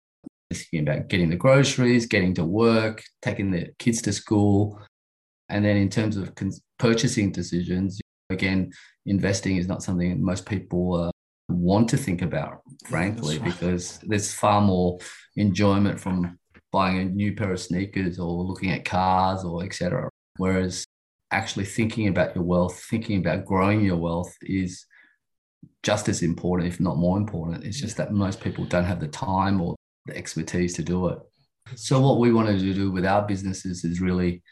Thinking 0.52 0.88
about 0.88 1.09
getting 1.09 1.31
the 1.31 1.37
groceries, 1.37 2.07
getting 2.07 2.35
to 2.35 2.45
work, 2.45 3.02
taking 3.23 3.50
the 3.50 3.69
kids 3.78 4.00
to 4.02 4.12
school. 4.12 4.81
And 5.49 5.64
then 5.64 5.76
in 5.76 5.88
terms 5.90 6.17
of 6.17 6.35
con- 6.35 6.52
purchasing 6.78 7.33
decisions, 7.33 8.00
again, 8.31 8.73
investing 9.07 9.57
is 9.57 9.69
not 9.69 9.83
something 9.83 10.23
most 10.23 10.47
people 10.47 10.95
uh, 10.95 11.11
want 11.49 11.88
to 11.90 11.97
think 11.97 12.23
about, 12.23 12.61
frankly, 12.85 13.38
right. 13.38 13.45
because 13.45 13.99
there's 14.05 14.33
far 14.33 14.61
more 14.61 14.99
enjoyment 15.37 16.00
from 16.00 16.38
buying 16.73 16.99
a 16.99 17.05
new 17.05 17.35
pair 17.35 17.52
of 17.52 17.61
sneakers 17.61 18.19
or 18.19 18.45
looking 18.45 18.71
at 18.71 18.85
cars 18.85 19.45
or 19.45 19.64
etc. 19.64 20.09
Whereas 20.37 20.85
actually 21.31 21.64
thinking 21.64 22.09
about 22.09 22.35
your 22.35 22.45
wealth, 22.45 22.83
thinking 22.90 23.19
about 23.19 23.45
growing 23.45 23.85
your 23.85 23.97
wealth 23.97 24.35
is 24.43 24.87
just 25.83 26.09
as 26.09 26.23
important, 26.23 26.73
if 26.73 26.81
not 26.81 26.97
more 26.97 27.17
important. 27.17 27.64
It's 27.64 27.81
just 27.81 27.97
that 27.97 28.12
most 28.12 28.40
people 28.40 28.64
don't 28.64 28.85
have 28.85 29.00
the 29.00 29.09
time 29.09 29.61
or 29.61 29.75
the 30.08 30.16
expertise 30.16 30.74
to 30.74 30.82
do 30.82 31.08
it. 31.08 31.18
So 31.76 32.00
what 32.00 32.18
we 32.18 32.32
wanted 32.32 32.60
to 32.60 32.74
do 32.74 32.90
with 32.90 33.04
our 33.04 33.26
businesses 33.26 33.84
is 33.84 34.00
really, 34.00 34.42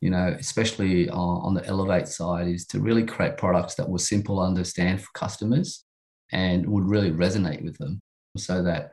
you 0.00 0.10
know, 0.10 0.36
especially 0.38 1.08
on, 1.08 1.46
on 1.46 1.54
the 1.54 1.64
Elevate 1.66 2.08
side, 2.08 2.48
is 2.48 2.66
to 2.66 2.80
really 2.80 3.04
create 3.04 3.36
products 3.36 3.74
that 3.76 3.88
were 3.88 3.98
simple 3.98 4.36
to 4.36 4.42
understand 4.42 5.00
for 5.00 5.08
customers 5.14 5.84
and 6.32 6.68
would 6.68 6.84
really 6.84 7.10
resonate 7.10 7.64
with 7.64 7.78
them 7.78 8.00
so 8.36 8.62
that 8.62 8.92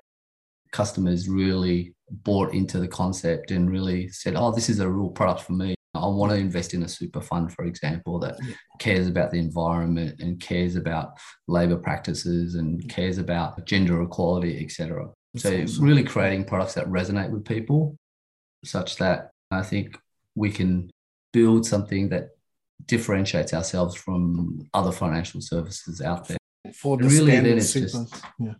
customers 0.71 1.27
really 1.27 1.93
bought 2.09 2.53
into 2.53 2.79
the 2.79 2.87
concept 2.87 3.51
and 3.51 3.71
really 3.71 4.09
said, 4.09 4.35
oh, 4.35 4.51
this 4.51 4.69
is 4.69 4.79
a 4.79 4.89
real 4.89 5.09
product 5.09 5.41
for 5.41 5.53
me. 5.53 5.75
I 5.95 6.07
want 6.07 6.31
to 6.33 6.37
invest 6.37 6.73
in 6.73 6.83
a 6.83 6.87
super 6.89 7.21
fund, 7.21 7.53
for 7.53 7.63
example, 7.63 8.19
that 8.19 8.37
cares 8.79 9.07
about 9.07 9.31
the 9.31 9.39
environment 9.39 10.19
and 10.19 10.39
cares 10.39 10.75
about 10.75 11.17
labor 11.47 11.77
practices 11.77 12.55
and 12.55 12.87
cares 12.89 13.17
about 13.17 13.65
gender 13.65 14.01
equality, 14.01 14.61
etc. 14.63 15.07
That's 15.35 15.43
So 15.43 15.61
awesome. 15.63 15.83
really 15.85 16.03
creating 16.03 16.45
products 16.45 16.73
that 16.75 16.87
resonate 16.87 17.29
with 17.29 17.45
people 17.45 17.95
such 18.63 18.95
that 18.97 19.31
I 19.51 19.61
think 19.61 19.97
we 20.35 20.49
can 20.51 20.89
build 21.33 21.65
something 21.65 22.09
that 22.09 22.29
differentiates 22.85 23.53
ourselves 23.53 23.95
from 23.95 24.67
other 24.73 24.91
financial 24.91 25.41
services 25.41 26.01
out 26.01 26.27
there. 26.27 26.37
for 26.73 26.97
the 26.97 27.03
really, 27.07 27.31
then 27.31 27.43
standard 27.43 27.57
it's 27.57 27.69
super. 27.69 27.85
just- 27.87 28.23
yeah. 28.39 28.53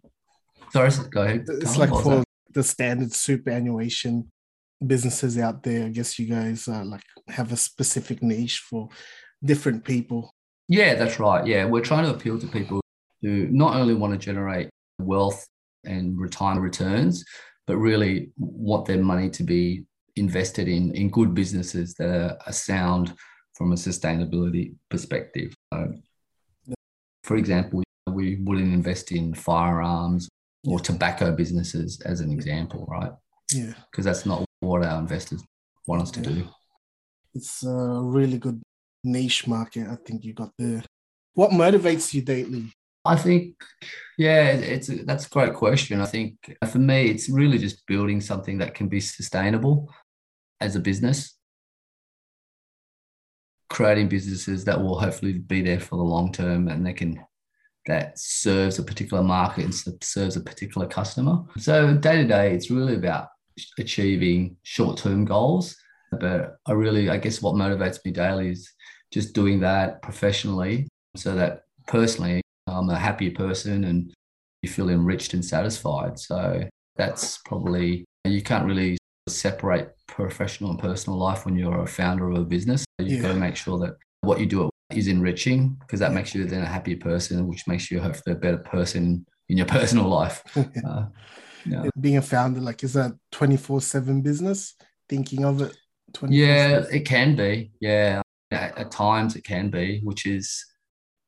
Sorry, 0.72 0.92
go 1.10 1.22
ahead. 1.24 1.46
It's 1.48 1.76
Carl, 1.76 1.80
like 1.80 2.04
for 2.04 2.16
that? 2.18 2.24
the 2.54 2.64
standard 2.64 3.14
superannuation 3.14 4.30
businesses 4.86 5.38
out 5.38 5.64
there. 5.64 5.86
I 5.86 5.90
guess 5.90 6.20
you 6.20 6.28
guys 6.28 6.68
uh, 6.68 6.84
like 6.86 7.02
have 7.30 7.52
a 7.52 7.58
specific 7.58 8.22
niche 8.22 8.60
for 8.70 8.90
different 9.44 9.84
people. 9.86 10.32
Yeah, 10.68 10.96
that's 10.96 11.20
right. 11.20 11.46
Yeah, 11.48 11.66
we're 11.66 11.82
trying 11.92 12.06
to 12.06 12.12
appeal 12.14 12.40
to 12.40 12.48
people 12.48 12.82
who 13.22 13.48
not 13.48 13.76
only 13.76 13.94
want 13.94 14.14
to 14.14 14.20
generate 14.20 14.70
wealth 15.00 15.46
and 15.86 16.20
retirement 16.20 16.64
returns, 16.64 17.24
but 17.68 17.78
really 17.78 18.32
want 18.38 18.86
their 18.86 19.02
money 19.02 19.30
to 19.32 19.44
be 19.44 19.86
invested 20.16 20.68
in 20.68 20.94
in 20.96 21.10
good 21.10 21.34
businesses 21.34 21.94
that 21.96 22.10
are, 22.10 22.38
are 22.46 22.54
sound 22.54 23.14
from 23.58 23.72
a 23.72 23.76
sustainability 23.76 24.76
perspective. 24.90 25.54
So, 25.74 25.94
for 27.24 27.38
example, 27.38 27.84
we 28.08 28.36
wouldn't 28.44 28.74
invest 28.74 29.12
in 29.12 29.34
firearms 29.34 30.30
or 30.68 30.80
tobacco 30.80 31.32
businesses 31.36 32.02
as 32.02 32.20
an 32.22 32.32
example, 32.32 32.86
right? 32.90 33.12
Yeah, 33.54 33.74
Because 33.92 34.06
that's 34.06 34.26
not 34.26 34.44
what 34.62 34.84
our 34.84 35.00
investors 35.00 35.42
want 35.88 36.02
us 36.02 36.12
to 36.12 36.20
Yeah. 36.22 36.30
do. 36.30 36.50
it's 37.34 37.64
a 37.64 38.02
really 38.02 38.38
good 38.38 38.62
niche 39.04 39.46
market. 39.48 39.88
I 39.88 39.98
think 40.06 40.24
you 40.24 40.34
got 40.34 40.52
there. 40.58 40.84
What 41.34 41.52
motivates 41.52 42.14
you 42.14 42.22
daily? 42.22 42.72
I 43.06 43.16
think, 43.16 43.56
yeah, 44.18 44.50
it's 44.50 44.90
a, 44.90 45.04
that's 45.04 45.28
a 45.28 45.30
great 45.30 45.54
question. 45.54 46.02
I 46.02 46.06
think 46.06 46.58
for 46.70 46.80
me, 46.80 47.08
it's 47.08 47.30
really 47.30 47.58
just 47.58 47.86
building 47.86 48.20
something 48.22 48.58
that 48.60 48.76
can 48.76 48.88
be 48.88 49.00
sustainable 49.00 49.94
as 50.60 50.76
a 50.76 50.80
business, 50.80 51.38
creating 53.70 54.08
businesses 54.08 54.66
that 54.66 54.82
will 54.82 55.00
hopefully 55.00 55.34
be 55.34 55.62
there 55.62 55.80
for 55.80 55.98
the 55.98 56.04
long 56.04 56.32
term 56.32 56.68
and 56.68 56.86
they 56.86 56.94
can 56.94 57.20
that 57.88 58.18
serves 58.18 58.80
a 58.80 58.84
particular 58.84 59.22
market 59.22 59.66
and 59.66 60.04
serves 60.04 60.36
a 60.36 60.42
particular 60.42 60.88
customer. 60.88 61.44
So 61.58 61.96
day 61.96 62.18
to 62.18 62.28
day, 62.28 62.52
it's 62.52 62.72
really 62.72 62.96
about 62.96 63.28
achieving 63.78 64.58
short 64.64 64.98
term 64.98 65.24
goals. 65.24 65.76
But 66.12 66.56
I 66.66 66.72
really, 66.72 67.10
I 67.10 67.18
guess, 67.18 67.42
what 67.42 67.56
motivates 67.56 68.04
me 68.04 68.12
daily 68.12 68.50
is 68.50 68.72
just 69.12 69.34
doing 69.34 69.60
that 69.60 70.02
professionally, 70.02 70.88
so 71.16 71.36
that 71.36 71.62
personally 71.88 72.42
I'm 72.76 72.90
a 72.90 73.00
happier 73.00 73.32
person 73.32 73.86
and 73.86 74.14
you 74.62 74.70
feel 74.70 74.90
enriched 74.90 75.34
and 75.34 75.44
satisfied. 75.44 76.20
So 76.20 76.64
that's 76.96 77.40
probably, 77.46 78.06
you 78.26 78.42
can't 78.42 78.66
really 78.66 78.98
separate 79.28 79.96
professional 80.08 80.72
and 80.72 80.80
personal 80.80 81.18
life 81.18 81.46
when 81.46 81.56
you're 81.56 81.82
a 81.82 81.88
founder 81.88 82.30
of 82.30 82.38
a 82.38 82.44
business. 82.44 82.86
You've 83.00 83.22
got 83.22 83.30
to 83.30 83.36
make 83.36 83.56
sure 83.56 83.80
that 83.80 83.96
what 84.22 84.40
you 84.40 84.46
do 84.46 84.70
is 84.92 85.08
enriching 85.08 85.78
because 85.80 86.00
that 86.00 86.14
makes 86.14 86.36
you 86.36 86.46
then 86.46 86.62
a 86.62 86.66
happier 86.66 86.98
person, 86.98 87.48
which 87.48 87.68
makes 87.68 87.90
you 87.90 88.00
hopefully 88.00 88.36
a 88.36 88.40
better 88.40 88.58
person 88.58 89.26
in 89.50 89.58
your 89.58 89.66
personal 89.78 90.08
life. 90.08 90.44
Uh, 90.86 91.06
yeah. 91.68 91.90
Being 92.00 92.18
a 92.18 92.22
founder, 92.22 92.60
like, 92.60 92.84
is 92.84 92.94
that 92.94 93.14
24 93.32 93.82
7 93.82 94.22
business? 94.22 94.76
Thinking 95.10 95.44
of 95.44 95.62
it 95.62 95.76
24 96.14 96.46
Yeah, 96.46 96.84
it 96.92 97.06
can 97.06 97.36
be. 97.36 97.72
Yeah. 97.82 98.22
At, 98.52 98.78
at 98.78 98.92
times 98.92 99.36
it 99.36 99.44
can 99.44 99.72
be, 99.72 100.00
which 100.04 100.28
is, 100.28 100.64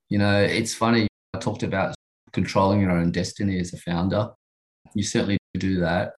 you 0.09 0.19
know, 0.19 0.39
it's 0.39 0.75
funny. 0.75 1.07
I 1.37 1.39
talked 1.39 1.61
about 1.61 1.93
controlling 2.33 2.81
your 2.81 2.91
own 2.91 3.11
destiny 3.11 3.59
as 3.59 3.71
a 3.73 3.77
founder. 3.77 4.29
You 4.95 5.03
certainly 5.03 5.37
do 5.57 5.79
that. 5.81 6.13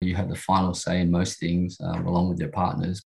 You 0.00 0.14
have 0.14 0.28
the 0.28 0.36
final 0.36 0.72
say 0.72 1.00
in 1.00 1.10
most 1.10 1.40
things 1.40 1.76
um, 1.82 2.06
along 2.06 2.28
with 2.28 2.38
your 2.38 2.50
partners. 2.50 3.02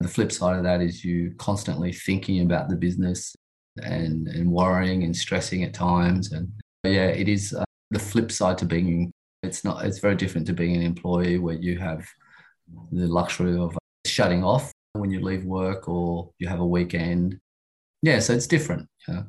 The 0.00 0.08
flip 0.08 0.30
side 0.30 0.58
of 0.58 0.64
that 0.64 0.82
is 0.82 1.02
you 1.02 1.34
constantly 1.38 1.92
thinking 1.92 2.42
about 2.42 2.68
the 2.68 2.76
business 2.76 3.34
and, 3.82 4.28
and 4.28 4.52
worrying 4.52 5.02
and 5.04 5.16
stressing 5.16 5.64
at 5.64 5.72
times. 5.72 6.32
And 6.32 6.52
yeah, 6.84 7.06
it 7.06 7.28
is 7.28 7.54
uh, 7.54 7.64
the 7.90 7.98
flip 7.98 8.30
side 8.30 8.58
to 8.58 8.66
being, 8.66 9.10
it's 9.42 9.64
not, 9.64 9.84
it's 9.86 9.98
very 9.98 10.14
different 10.14 10.46
to 10.48 10.52
being 10.52 10.76
an 10.76 10.82
employee 10.82 11.38
where 11.38 11.56
you 11.56 11.78
have 11.78 12.06
the 12.92 13.06
luxury 13.06 13.56
of 13.56 13.76
shutting 14.06 14.44
off 14.44 14.72
when 14.92 15.10
you 15.10 15.20
leave 15.20 15.44
work 15.44 15.88
or 15.88 16.30
you 16.38 16.48
have 16.48 16.60
a 16.60 16.66
weekend. 16.66 17.38
Yeah, 18.02 18.18
so 18.20 18.34
it's 18.34 18.46
different. 18.46 18.86
Yeah. 19.08 19.22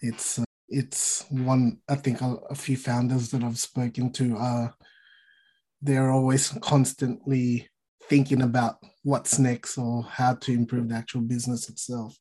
It's 0.00 0.38
uh, 0.38 0.44
it's 0.68 1.24
one 1.30 1.78
i 1.88 1.94
think 1.94 2.20
a, 2.20 2.36
a 2.50 2.54
few 2.54 2.76
founders 2.76 3.30
that 3.30 3.42
i've 3.42 3.58
spoken 3.58 4.12
to 4.12 4.36
are 4.36 4.74
they're 5.82 6.10
always 6.10 6.48
constantly 6.62 7.68
thinking 8.08 8.42
about 8.42 8.76
what's 9.02 9.38
next 9.38 9.78
or 9.78 10.02
how 10.04 10.34
to 10.34 10.52
improve 10.52 10.88
the 10.88 10.94
actual 10.94 11.20
business 11.20 11.68
itself 11.68 12.16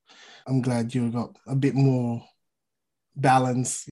i'm 0.48 0.62
glad 0.62 0.93
you 0.93 1.10
got 1.10 1.36
a 1.48 1.55
bit 1.55 1.75
more 1.75 2.24
balance 3.15 3.88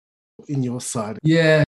in 0.48 0.63
your 0.63 0.82
side 0.82 1.18
Yeah, 1.24 1.63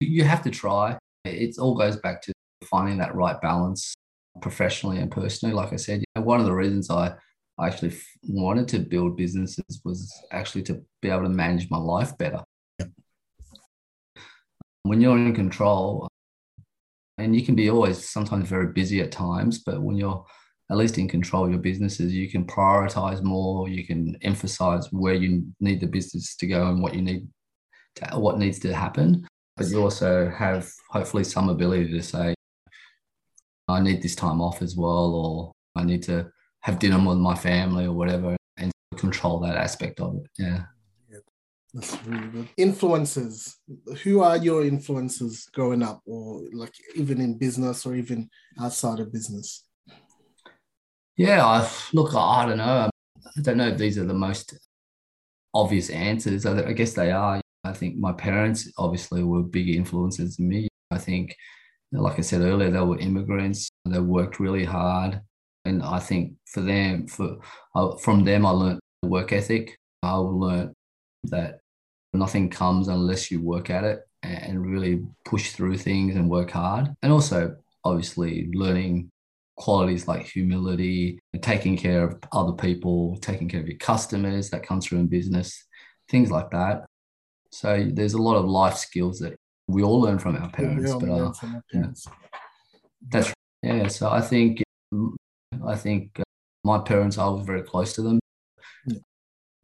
you 0.00 0.24
have 0.24 0.42
to 0.42 0.50
try. 0.50 0.98
It 1.24 1.58
all 1.58 1.76
goes 1.76 1.96
back 1.96 2.22
to 2.22 2.32
finding 2.64 2.98
that 2.98 3.14
right 3.14 3.40
balance 3.40 3.94
professionally 4.40 4.98
and 4.98 5.10
personally. 5.10 5.54
Like 5.54 5.72
I 5.72 5.76
said, 5.76 6.00
you 6.00 6.04
know, 6.16 6.22
one 6.22 6.40
of 6.40 6.46
the 6.46 6.54
reasons 6.54 6.90
I 6.90 7.14
I 7.60 7.66
actually 7.66 7.94
wanted 8.22 8.68
to 8.68 8.78
build 8.78 9.18
businesses 9.18 9.82
was 9.84 10.10
actually 10.32 10.62
to 10.62 10.82
be 11.02 11.10
able 11.10 11.24
to 11.24 11.28
manage 11.28 11.68
my 11.70 11.76
life 11.76 12.16
better. 12.16 12.42
When 14.82 15.02
you're 15.02 15.18
in 15.18 15.34
control, 15.34 16.08
and 17.18 17.36
you 17.36 17.44
can 17.44 17.54
be 17.54 17.68
always 17.68 18.08
sometimes 18.08 18.48
very 18.48 18.72
busy 18.72 19.02
at 19.02 19.12
times, 19.12 19.58
but 19.58 19.82
when 19.82 19.96
you're 19.96 20.24
at 20.70 20.78
least 20.78 20.96
in 20.96 21.06
control 21.06 21.44
of 21.44 21.50
your 21.50 21.60
businesses, 21.60 22.14
you 22.14 22.30
can 22.30 22.46
prioritize 22.46 23.22
more. 23.22 23.68
You 23.68 23.86
can 23.86 24.16
emphasize 24.22 24.88
where 24.90 25.14
you 25.14 25.44
need 25.60 25.80
the 25.80 25.86
business 25.86 26.36
to 26.36 26.46
go 26.46 26.68
and 26.68 26.82
what 26.82 26.94
you 26.94 27.02
need 27.02 27.28
to, 27.96 28.18
what 28.18 28.38
needs 28.38 28.58
to 28.60 28.72
happen. 28.72 29.26
But 29.56 29.68
you 29.68 29.82
also 29.82 30.30
have 30.30 30.70
hopefully 30.88 31.24
some 31.24 31.50
ability 31.50 31.90
to 31.90 32.02
say, 32.02 32.34
I 33.68 33.80
need 33.80 34.00
this 34.00 34.16
time 34.16 34.40
off 34.40 34.62
as 34.62 34.76
well, 34.76 35.14
or 35.14 35.52
I 35.76 35.84
need 35.84 36.02
to 36.04 36.30
have 36.62 36.78
dinner 36.78 36.98
with 36.98 37.18
my 37.18 37.34
family 37.34 37.86
or 37.86 37.92
whatever, 37.92 38.36
and 38.56 38.72
control 38.96 39.40
that 39.40 39.56
aspect 39.56 40.00
of 40.00 40.16
it. 40.16 40.30
Yeah. 40.38 40.62
That's 41.72 41.96
really 42.04 42.26
good. 42.26 42.48
Influences. 42.56 43.56
Who 44.02 44.22
are 44.22 44.36
your 44.36 44.64
influences 44.64 45.48
growing 45.54 45.84
up, 45.84 46.02
or 46.04 46.42
like 46.52 46.74
even 46.96 47.20
in 47.20 47.38
business 47.38 47.86
or 47.86 47.94
even 47.94 48.28
outside 48.60 48.98
of 48.98 49.12
business? 49.12 49.64
Yeah, 51.16 51.46
I, 51.46 51.70
look, 51.92 52.12
I 52.14 52.46
don't 52.46 52.58
know. 52.58 52.64
Um, 52.64 52.90
I 53.36 53.40
don't 53.42 53.56
know 53.58 53.68
if 53.68 53.78
these 53.78 53.98
are 53.98 54.04
the 54.04 54.14
most 54.14 54.58
obvious 55.54 55.90
answers. 55.90 56.44
I, 56.44 56.60
I 56.66 56.72
guess 56.72 56.94
they 56.94 57.12
are. 57.12 57.40
I 57.62 57.72
think 57.72 57.96
my 57.96 58.14
parents 58.14 58.68
obviously 58.76 59.22
were 59.22 59.44
big 59.44 59.68
influences 59.68 60.40
in 60.40 60.48
me. 60.48 60.66
I 60.90 60.98
think, 60.98 61.36
like 61.92 62.18
I 62.18 62.22
said 62.22 62.40
earlier, 62.40 62.70
they 62.70 62.80
were 62.80 62.98
immigrants. 62.98 63.68
They 63.84 64.00
worked 64.00 64.40
really 64.40 64.64
hard, 64.64 65.20
and 65.64 65.82
I 65.82 65.98
think 65.98 66.34
for 66.46 66.60
them, 66.60 67.06
for 67.06 67.38
uh, 67.74 67.96
from 67.96 68.24
them, 68.24 68.46
I 68.46 68.50
learned 68.50 68.80
the 69.02 69.08
work 69.08 69.32
ethic. 69.32 69.76
I 70.02 70.14
learned 70.14 70.72
that 71.24 71.60
nothing 72.12 72.50
comes 72.50 72.88
unless 72.88 73.30
you 73.30 73.40
work 73.40 73.70
at 73.70 73.84
it 73.84 74.00
and 74.22 74.64
really 74.64 75.02
push 75.24 75.52
through 75.52 75.78
things 75.78 76.16
and 76.16 76.28
work 76.30 76.50
hard. 76.50 76.94
And 77.02 77.12
also, 77.12 77.56
obviously, 77.84 78.50
learning 78.52 79.10
qualities 79.56 80.08
like 80.08 80.26
humility, 80.26 81.18
taking 81.42 81.76
care 81.76 82.04
of 82.04 82.18
other 82.32 82.52
people, 82.52 83.18
taking 83.20 83.48
care 83.48 83.60
of 83.60 83.68
your 83.68 83.78
customers 83.78 84.50
that 84.50 84.62
comes 84.62 84.86
through 84.86 84.98
in 84.98 85.06
business, 85.06 85.66
things 86.08 86.30
like 86.30 86.50
that. 86.50 86.86
So 87.52 87.86
there's 87.92 88.14
a 88.14 88.22
lot 88.22 88.36
of 88.36 88.46
life 88.46 88.76
skills 88.76 89.18
that 89.18 89.36
we 89.68 89.82
all 89.82 90.00
learn 90.00 90.18
from 90.18 90.36
our 90.36 90.50
parents. 90.50 90.94
but 90.94 91.08
uh, 91.08 91.26
our 91.26 91.62
parents. 91.70 92.06
that's 93.08 93.32
yeah. 93.62 93.88
So 93.88 94.08
I 94.10 94.20
think 94.20 94.62
I 95.66 95.76
think 95.76 96.18
uh, 96.18 96.22
my 96.64 96.78
parents, 96.78 97.18
I 97.18 97.26
was 97.28 97.44
very 97.44 97.62
close 97.62 97.92
to 97.94 98.02
them. 98.02 98.20
Yeah. 98.86 98.98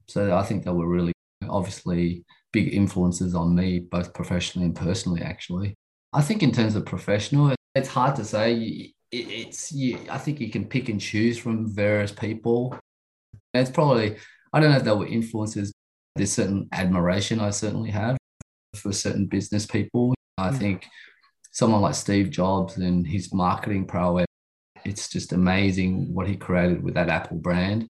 So 0.09 0.37
I 0.37 0.43
think 0.43 0.65
they 0.65 0.71
were 0.71 0.89
really 0.89 1.13
obviously 1.49 2.25
big 2.53 2.75
influences 2.75 3.35
on 3.35 3.55
me, 3.55 3.81
both 3.81 4.15
professionally 4.15 4.67
and 4.67 4.77
personally. 4.77 5.23
Actually, 5.23 5.75
I 6.13 6.23
think 6.23 6.43
in 6.43 6.53
terms 6.53 6.75
of 6.77 6.87
professional, 6.87 7.55
it's 7.75 7.89
hard 7.89 8.17
to 8.17 8.25
say. 8.25 8.93
It's 9.13 9.71
you, 9.73 9.99
I 10.11 10.19
think 10.19 10.41
you 10.41 10.51
can 10.51 10.65
pick 10.65 10.89
and 10.89 11.01
choose 11.01 11.39
from 11.39 11.73
various 11.73 12.11
people. 12.11 12.77
It's 13.55 13.71
probably 13.71 14.17
I 14.53 14.61
don't 14.61 14.71
know 14.71 14.79
if 14.79 14.85
they 14.85 14.93
were 14.93 15.07
influences. 15.07 15.73
There's 16.17 16.33
certain 16.33 16.69
admiration 16.73 17.41
I 17.41 17.51
certainly 17.51 17.91
have 17.91 18.17
for 18.75 18.93
certain 18.93 19.27
business 19.27 19.67
people. 19.67 20.15
I 20.39 20.51
think 20.51 20.87
someone 21.53 21.81
like 21.81 21.95
Steve 21.95 22.31
Jobs 22.31 22.77
and 22.77 23.07
his 23.07 23.33
marketing 23.33 23.87
prowess, 23.87 24.26
it's 24.87 25.09
just 25.09 25.33
amazing 25.33 26.15
what 26.15 26.29
he 26.29 26.37
created 26.37 26.83
with 26.83 26.95
that 26.95 27.09
Apple 27.09 27.39
brand. 27.39 27.87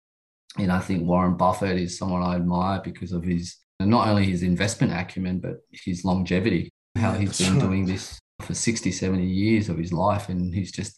And 0.58 0.72
I 0.72 0.80
think 0.80 1.08
Warren 1.08 1.36
Buffett 1.36 1.80
is 1.80 1.98
someone 1.98 2.22
I 2.22 2.36
admire 2.36 2.82
because 2.84 3.12
of 3.12 3.24
his 3.24 3.58
not 3.80 4.08
only 4.08 4.26
his 4.26 4.44
investment 4.44 4.94
acumen, 4.94 5.40
but 5.40 5.58
his 5.72 6.06
longevity, 6.06 6.70
how 6.96 7.14
he's 7.14 7.40
been 7.40 7.60
doing 7.60 7.86
this 7.86 8.20
for 8.42 8.54
60, 8.54 8.92
70 8.92 9.26
years 9.26 9.68
of 9.68 9.78
his 9.78 9.92
life. 9.92 10.30
And 10.30 10.54
he's 10.54 10.72
just 10.72 10.96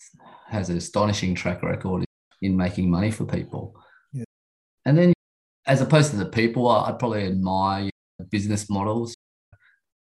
has 0.50 0.70
an 0.70 0.78
astonishing 0.78 1.34
track 1.34 1.64
record 1.64 2.04
in 2.42 2.58
making 2.58 2.92
money 2.92 3.12
for 3.12 3.26
people. 3.26 3.74
Yeah. 4.12 4.26
And 4.86 4.98
then, 4.98 5.14
as 5.66 5.82
opposed 5.82 6.12
to 6.12 6.18
the 6.18 6.26
people, 6.26 6.68
I'd 6.68 7.00
probably 7.00 7.26
admire 7.26 7.90
business 8.30 8.70
models. 8.70 9.16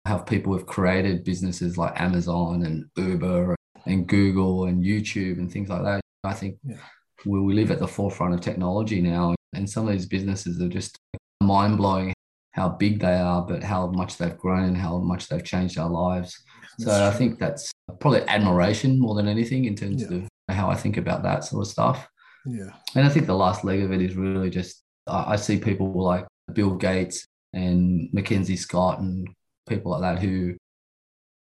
Have 0.07 0.27
people 0.27 0.53
who've 0.53 0.67
created 0.67 1.25
businesses 1.25 1.77
like 1.77 2.01
Amazon 2.01 2.65
and 2.65 2.87
Uber 2.97 3.57
and 3.87 4.07
Google 4.07 4.65
and 4.67 4.85
YouTube 4.85 5.39
and 5.39 5.51
things 5.51 5.69
like 5.69 5.83
that. 5.83 6.01
I 6.25 6.35
think 6.35 6.59
yeah 6.65 6.77
we, 7.25 7.41
we 7.41 7.55
live 7.55 7.71
at 7.71 7.79
the 7.79 7.89
forefront 7.89 8.35
of 8.35 8.41
technology 8.41 9.01
now, 9.01 9.35
and 9.55 9.69
some 9.69 9.87
of 9.87 9.93
these 9.93 10.07
businesses 10.07 10.61
are 10.61 10.69
just 10.69 10.99
mind 11.43 11.77
blowing 11.77 12.13
how 12.53 12.69
big 12.69 13.01
they 13.01 13.15
are, 13.15 13.43
but 13.43 13.63
how 13.63 13.89
much 13.89 14.19
they've 14.19 14.37
grown 14.37 14.65
and 14.65 14.77
how 14.77 14.99
much 14.99 15.29
they've 15.29 15.45
changed 15.45 15.79
our 15.79 15.89
lives. 15.89 16.43
That's 16.79 16.91
so 16.91 16.99
true. 16.99 17.07
I 17.07 17.11
think 17.11 17.39
that's 17.39 17.71
probably 18.01 18.23
admiration 18.23 18.99
more 18.99 19.15
than 19.15 19.29
anything 19.29 19.65
in 19.65 19.75
terms 19.75 20.03
yeah. 20.03 20.19
of 20.19 20.29
how 20.55 20.71
I 20.71 20.75
think 20.75 20.97
about 20.97 21.23
that 21.23 21.45
sort 21.45 21.67
of 21.67 21.71
stuff. 21.71 22.07
Yeah. 22.45 22.71
And 22.95 23.07
I 23.07 23.09
think 23.09 23.27
the 23.27 23.35
last 23.35 23.65
leg 23.65 23.83
of 23.83 23.93
it 23.93 24.03
is 24.03 24.17
really 24.17 24.51
just 24.51 24.83
I, 25.07 25.33
I 25.33 25.37
see 25.37 25.59
people 25.59 25.93
like 25.93 26.27
Bill 26.53 26.75
Gates 26.75 27.27
and 27.55 28.09
Mackenzie 28.13 28.57
Scott 28.57 29.01
and 29.01 29.29
people 29.69 29.93
like 29.93 30.03
that 30.03 30.23
who 30.23 30.57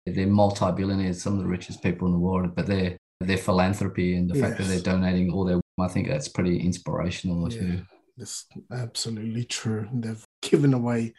they're 0.06 0.26
multi-billionaires, 0.26 1.22
some 1.22 1.34
of 1.34 1.40
the 1.40 1.48
richest 1.48 1.82
people 1.82 2.06
in 2.06 2.12
the 2.12 2.18
world, 2.18 2.54
but 2.54 2.66
they're 2.66 2.96
their 3.20 3.38
philanthropy 3.38 4.14
and 4.16 4.30
the 4.30 4.36
yes. 4.36 4.46
fact 4.46 4.58
that 4.58 4.64
they're 4.64 4.80
donating 4.80 5.32
all 5.32 5.44
their 5.44 5.60
I 5.78 5.88
think 5.88 6.08
that's 6.08 6.28
pretty 6.28 6.58
inspirational 6.58 7.52
yeah, 7.52 7.60
too. 7.60 7.82
That's 8.16 8.46
absolutely 8.72 9.44
true. 9.44 9.88
They've 9.92 10.24
given 10.42 10.72
away 10.72 11.14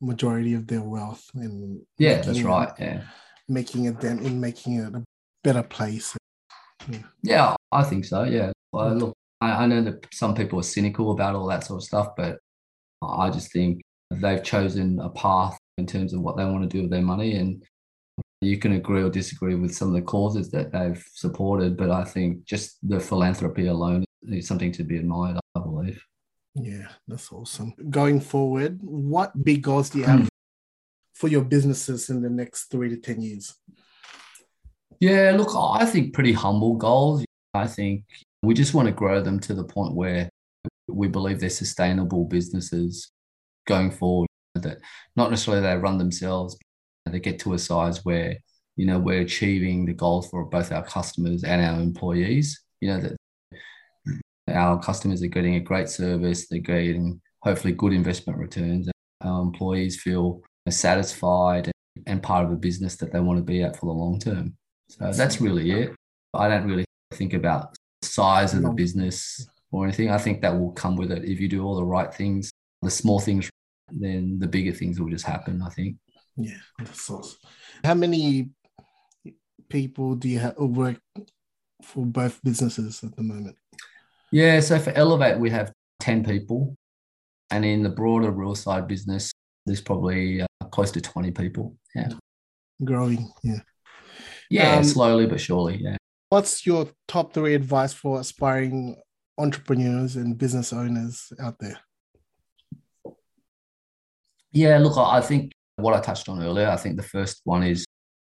majority 0.00 0.54
of 0.54 0.66
their 0.66 0.82
wealth 0.82 1.28
and 1.34 1.82
yeah, 1.98 2.22
that's 2.22 2.42
right. 2.42 2.70
Yeah, 2.78 3.02
making 3.48 3.86
it 3.86 4.00
them 4.00 4.20
in 4.20 4.40
making 4.40 4.74
it 4.74 4.94
a 4.94 5.04
better 5.44 5.62
place. 5.62 6.16
Yeah, 6.88 6.98
yeah 7.22 7.56
I 7.72 7.82
think 7.82 8.04
so. 8.04 8.24
Yeah, 8.24 8.52
well, 8.72 8.90
hmm. 8.90 8.98
look, 8.98 9.14
I, 9.40 9.64
I 9.64 9.66
know 9.66 9.82
that 9.82 10.06
some 10.12 10.34
people 10.34 10.58
are 10.60 10.64
cynical 10.64 11.10
about 11.12 11.34
all 11.34 11.46
that 11.48 11.64
sort 11.64 11.82
of 11.82 11.84
stuff, 11.84 12.08
but 12.16 12.38
I 13.02 13.30
just 13.30 13.52
think 13.52 13.80
they've 14.10 14.42
chosen 14.42 15.00
a 15.00 15.10
path 15.10 15.58
in 15.76 15.86
terms 15.86 16.12
of 16.12 16.20
what 16.20 16.36
they 16.36 16.44
want 16.44 16.62
to 16.62 16.68
do 16.68 16.82
with 16.82 16.90
their 16.90 17.02
money 17.02 17.34
and 17.34 17.62
you 18.40 18.58
can 18.58 18.72
agree 18.72 19.02
or 19.02 19.10
disagree 19.10 19.54
with 19.54 19.74
some 19.74 19.88
of 19.88 19.94
the 19.94 20.02
causes 20.02 20.50
that 20.50 20.72
they've 20.72 21.04
supported, 21.12 21.76
but 21.76 21.90
I 21.90 22.04
think 22.04 22.44
just 22.44 22.78
the 22.88 23.00
philanthropy 23.00 23.66
alone 23.66 24.04
is 24.22 24.46
something 24.46 24.72
to 24.72 24.84
be 24.84 24.98
admired, 24.98 25.38
I 25.56 25.60
believe. 25.60 26.00
Yeah, 26.54 26.88
that's 27.06 27.32
awesome. 27.32 27.74
Going 27.90 28.20
forward, 28.20 28.78
what 28.82 29.44
big 29.44 29.62
goals 29.62 29.90
do 29.90 29.98
you 29.98 30.04
have 30.04 30.28
for 31.14 31.28
your 31.28 31.42
businesses 31.42 32.10
in 32.10 32.22
the 32.22 32.30
next 32.30 32.64
three 32.64 32.88
to 32.88 32.96
10 32.96 33.20
years? 33.20 33.54
Yeah, 35.00 35.34
look, 35.36 35.50
I 35.54 35.86
think 35.86 36.14
pretty 36.14 36.32
humble 36.32 36.74
goals. 36.74 37.24
I 37.54 37.66
think 37.66 38.04
we 38.42 38.54
just 38.54 38.74
want 38.74 38.86
to 38.86 38.92
grow 38.92 39.20
them 39.20 39.40
to 39.40 39.54
the 39.54 39.64
point 39.64 39.94
where 39.94 40.28
we 40.88 41.08
believe 41.08 41.40
they're 41.40 41.50
sustainable 41.50 42.24
businesses 42.24 43.10
going 43.66 43.90
forward, 43.90 44.28
that 44.54 44.78
not 45.14 45.30
necessarily 45.30 45.62
they 45.62 45.76
run 45.76 45.98
themselves, 45.98 46.58
they 47.08 47.20
get 47.20 47.38
to 47.40 47.54
a 47.54 47.58
size 47.58 48.04
where 48.04 48.36
you 48.76 48.86
know 48.86 48.98
we're 48.98 49.22
achieving 49.22 49.84
the 49.84 49.92
goals 49.92 50.28
for 50.28 50.44
both 50.44 50.72
our 50.72 50.84
customers 50.84 51.44
and 51.44 51.64
our 51.64 51.80
employees. 51.80 52.60
You 52.80 52.88
know 52.90 53.00
that 53.00 53.16
our 54.54 54.80
customers 54.80 55.22
are 55.22 55.28
getting 55.28 55.56
a 55.56 55.60
great 55.60 55.90
service 55.90 56.48
they're 56.48 56.58
getting 56.58 57.20
hopefully 57.42 57.74
good 57.74 57.92
investment 57.92 58.38
returns 58.38 58.86
And 58.86 59.30
our 59.30 59.42
employees 59.42 60.00
feel 60.00 60.40
satisfied 60.70 61.70
and 62.06 62.22
part 62.22 62.46
of 62.46 62.52
a 62.52 62.56
business 62.56 62.96
that 62.96 63.12
they 63.12 63.20
want 63.20 63.38
to 63.38 63.44
be 63.44 63.62
at 63.62 63.76
for 63.76 63.86
the 63.86 63.92
long 63.92 64.18
term. 64.18 64.54
So 64.88 65.12
that's 65.12 65.38
really 65.38 65.70
it. 65.72 65.94
I 66.32 66.48
don't 66.48 66.66
really 66.66 66.86
think 67.12 67.34
about 67.34 67.76
size 68.02 68.54
of 68.54 68.62
the 68.62 68.70
business 68.70 69.46
or 69.70 69.84
anything. 69.84 70.10
I 70.10 70.16
think 70.16 70.40
that 70.40 70.58
will 70.58 70.72
come 70.72 70.96
with 70.96 71.12
it. 71.12 71.24
If 71.24 71.40
you 71.40 71.48
do 71.48 71.62
all 71.62 71.76
the 71.76 71.84
right 71.84 72.12
things 72.14 72.50
the 72.82 72.90
small 72.90 73.20
things 73.20 73.50
then 73.90 74.38
the 74.38 74.46
bigger 74.46 74.72
things 74.72 75.00
will 75.00 75.08
just 75.08 75.24
happen 75.24 75.62
i 75.62 75.68
think 75.70 75.96
yeah, 76.38 76.58
that's 76.78 77.10
awesome. 77.10 77.38
How 77.84 77.94
many 77.94 78.50
people 79.68 80.14
do 80.14 80.28
you 80.28 80.38
have 80.38 80.56
work 80.56 81.00
for 81.82 82.06
both 82.06 82.40
businesses 82.42 83.02
at 83.02 83.14
the 83.16 83.22
moment? 83.22 83.56
Yeah, 84.30 84.60
so 84.60 84.78
for 84.78 84.90
Elevate, 84.90 85.38
we 85.38 85.50
have 85.50 85.72
10 86.00 86.24
people. 86.24 86.76
And 87.50 87.64
in 87.64 87.82
the 87.82 87.88
broader 87.88 88.30
real 88.30 88.54
side 88.54 88.86
business, 88.86 89.32
there's 89.66 89.80
probably 89.80 90.42
uh, 90.42 90.46
close 90.70 90.90
to 90.92 91.00
20 91.00 91.30
people. 91.32 91.76
Yeah. 91.94 92.10
Growing. 92.84 93.30
Yeah. 93.42 93.60
Yeah, 94.50 94.76
um, 94.76 94.84
slowly 94.84 95.26
but 95.26 95.40
surely. 95.40 95.78
Yeah. 95.82 95.96
What's 96.28 96.66
your 96.66 96.88
top 97.06 97.32
three 97.32 97.54
advice 97.54 97.92
for 97.92 98.20
aspiring 98.20 98.96
entrepreneurs 99.38 100.16
and 100.16 100.36
business 100.36 100.72
owners 100.72 101.32
out 101.40 101.56
there? 101.58 101.78
Yeah, 104.52 104.78
look, 104.78 104.96
I 104.96 105.20
think 105.20 105.52
what 105.78 105.94
I 105.94 106.00
touched 106.00 106.28
on 106.28 106.42
earlier, 106.42 106.68
I 106.68 106.76
think 106.76 106.96
the 106.96 107.02
first 107.02 107.40
one 107.44 107.62
is 107.62 107.84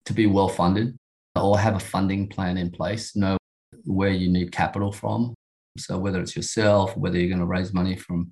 to 0.06 0.12
be 0.12 0.26
well 0.26 0.48
funded 0.48 0.96
or 1.36 1.58
have 1.58 1.76
a 1.76 1.80
funding 1.80 2.28
plan 2.28 2.56
in 2.56 2.70
place, 2.70 3.14
know 3.14 3.36
where 3.84 4.10
you 4.10 4.28
need 4.28 4.52
capital 4.52 4.92
from. 4.92 5.34
So 5.78 5.98
whether 5.98 6.20
it's 6.20 6.34
yourself, 6.34 6.96
whether 6.96 7.18
you're 7.18 7.28
going 7.28 7.40
to 7.40 7.46
raise 7.46 7.72
money 7.72 7.96
from 7.96 8.30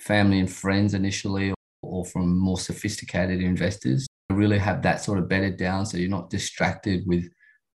family 0.00 0.38
and 0.38 0.50
friends 0.50 0.94
initially 0.94 1.52
or 1.82 2.04
from 2.04 2.38
more 2.38 2.58
sophisticated 2.58 3.42
investors, 3.42 4.06
really 4.30 4.58
have 4.58 4.82
that 4.82 5.02
sort 5.02 5.18
of 5.18 5.28
bedded 5.28 5.56
down 5.56 5.84
so 5.84 5.96
you're 5.96 6.08
not 6.08 6.30
distracted 6.30 7.02
with 7.06 7.28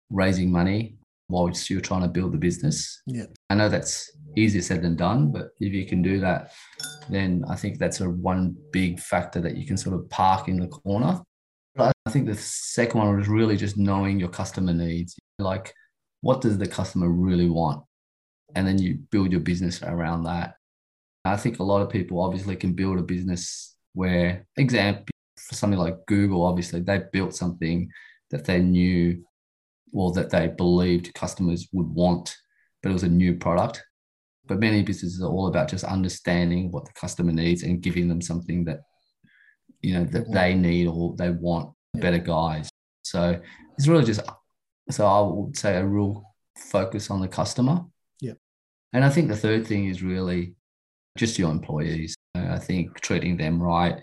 raising 0.09 0.51
money 0.51 0.97
while 1.27 1.49
you're 1.69 1.79
trying 1.79 2.01
to 2.01 2.07
build 2.07 2.33
the 2.33 2.37
business. 2.37 3.01
Yeah. 3.05 3.25
I 3.49 3.55
know 3.55 3.69
that's 3.69 4.11
easier 4.35 4.61
said 4.61 4.81
than 4.81 4.95
done, 4.95 5.31
but 5.31 5.49
if 5.59 5.71
you 5.73 5.85
can 5.85 6.01
do 6.01 6.19
that, 6.19 6.51
then 7.09 7.43
I 7.49 7.55
think 7.55 7.79
that's 7.79 8.01
a 8.01 8.09
one 8.09 8.55
big 8.71 8.99
factor 8.99 9.41
that 9.41 9.57
you 9.57 9.65
can 9.65 9.77
sort 9.77 9.95
of 9.95 10.09
park 10.09 10.47
in 10.47 10.59
the 10.59 10.67
corner. 10.67 11.21
But 11.75 11.91
I 12.05 12.11
think 12.11 12.27
the 12.27 12.35
second 12.35 12.99
one 12.99 13.19
is 13.19 13.27
really 13.27 13.57
just 13.57 13.77
knowing 13.77 14.19
your 14.19 14.29
customer 14.29 14.73
needs. 14.73 15.17
Like, 15.37 15.73
what 16.21 16.41
does 16.41 16.57
the 16.57 16.67
customer 16.67 17.09
really 17.09 17.49
want? 17.49 17.83
And 18.55 18.67
then 18.67 18.77
you 18.79 18.99
build 19.11 19.31
your 19.31 19.41
business 19.41 19.81
around 19.83 20.23
that. 20.23 20.55
I 21.25 21.37
think 21.37 21.59
a 21.59 21.63
lot 21.63 21.81
of 21.81 21.89
people 21.89 22.21
obviously 22.21 22.55
can 22.55 22.73
build 22.73 22.99
a 22.99 23.03
business 23.03 23.75
where 23.93 24.45
example 24.57 25.05
for 25.37 25.55
something 25.55 25.79
like 25.79 26.05
Google, 26.07 26.45
obviously 26.45 26.81
they 26.81 27.01
built 27.11 27.35
something 27.35 27.89
that 28.31 28.45
they 28.45 28.59
knew 28.59 29.23
or 29.93 30.11
that 30.13 30.29
they 30.29 30.47
believed 30.47 31.13
customers 31.13 31.67
would 31.73 31.87
want, 31.87 32.35
but 32.81 32.89
it 32.89 32.93
was 32.93 33.03
a 33.03 33.09
new 33.09 33.35
product. 33.35 33.83
But 34.49 34.59
many 34.59 34.81
businesses 34.81 35.21
are 35.21 35.29
all 35.29 35.47
about 35.47 35.69
just 35.69 35.85
understanding 35.85 36.71
what 36.71 36.83
the 36.83 36.91
customer 36.99 37.31
needs 37.31 37.63
and 37.63 37.81
giving 37.81 38.09
them 38.09 38.21
something 38.21 38.65
that 38.65 38.79
you 39.81 39.93
know 39.93 40.03
that 40.05 40.31
they 40.33 40.55
need 40.55 40.87
or 40.87 41.15
they 41.15 41.29
want 41.29 41.73
better 41.93 42.17
guys. 42.17 42.69
So 43.03 43.39
it's 43.77 43.87
really 43.87 44.03
just 44.03 44.21
so 44.89 45.05
I 45.05 45.21
would 45.21 45.55
say 45.55 45.77
a 45.77 45.85
real 45.85 46.23
focus 46.57 47.09
on 47.11 47.21
the 47.21 47.27
customer. 47.27 47.85
Yeah. 48.19 48.33
And 48.91 49.05
I 49.05 49.09
think 49.09 49.29
the 49.29 49.37
third 49.37 49.67
thing 49.67 49.85
is 49.85 50.01
really 50.01 50.55
just 51.17 51.37
your 51.37 51.51
employees. 51.51 52.15
I 52.35 52.57
think 52.57 52.99
treating 53.01 53.37
them 53.37 53.61
right, 53.61 54.01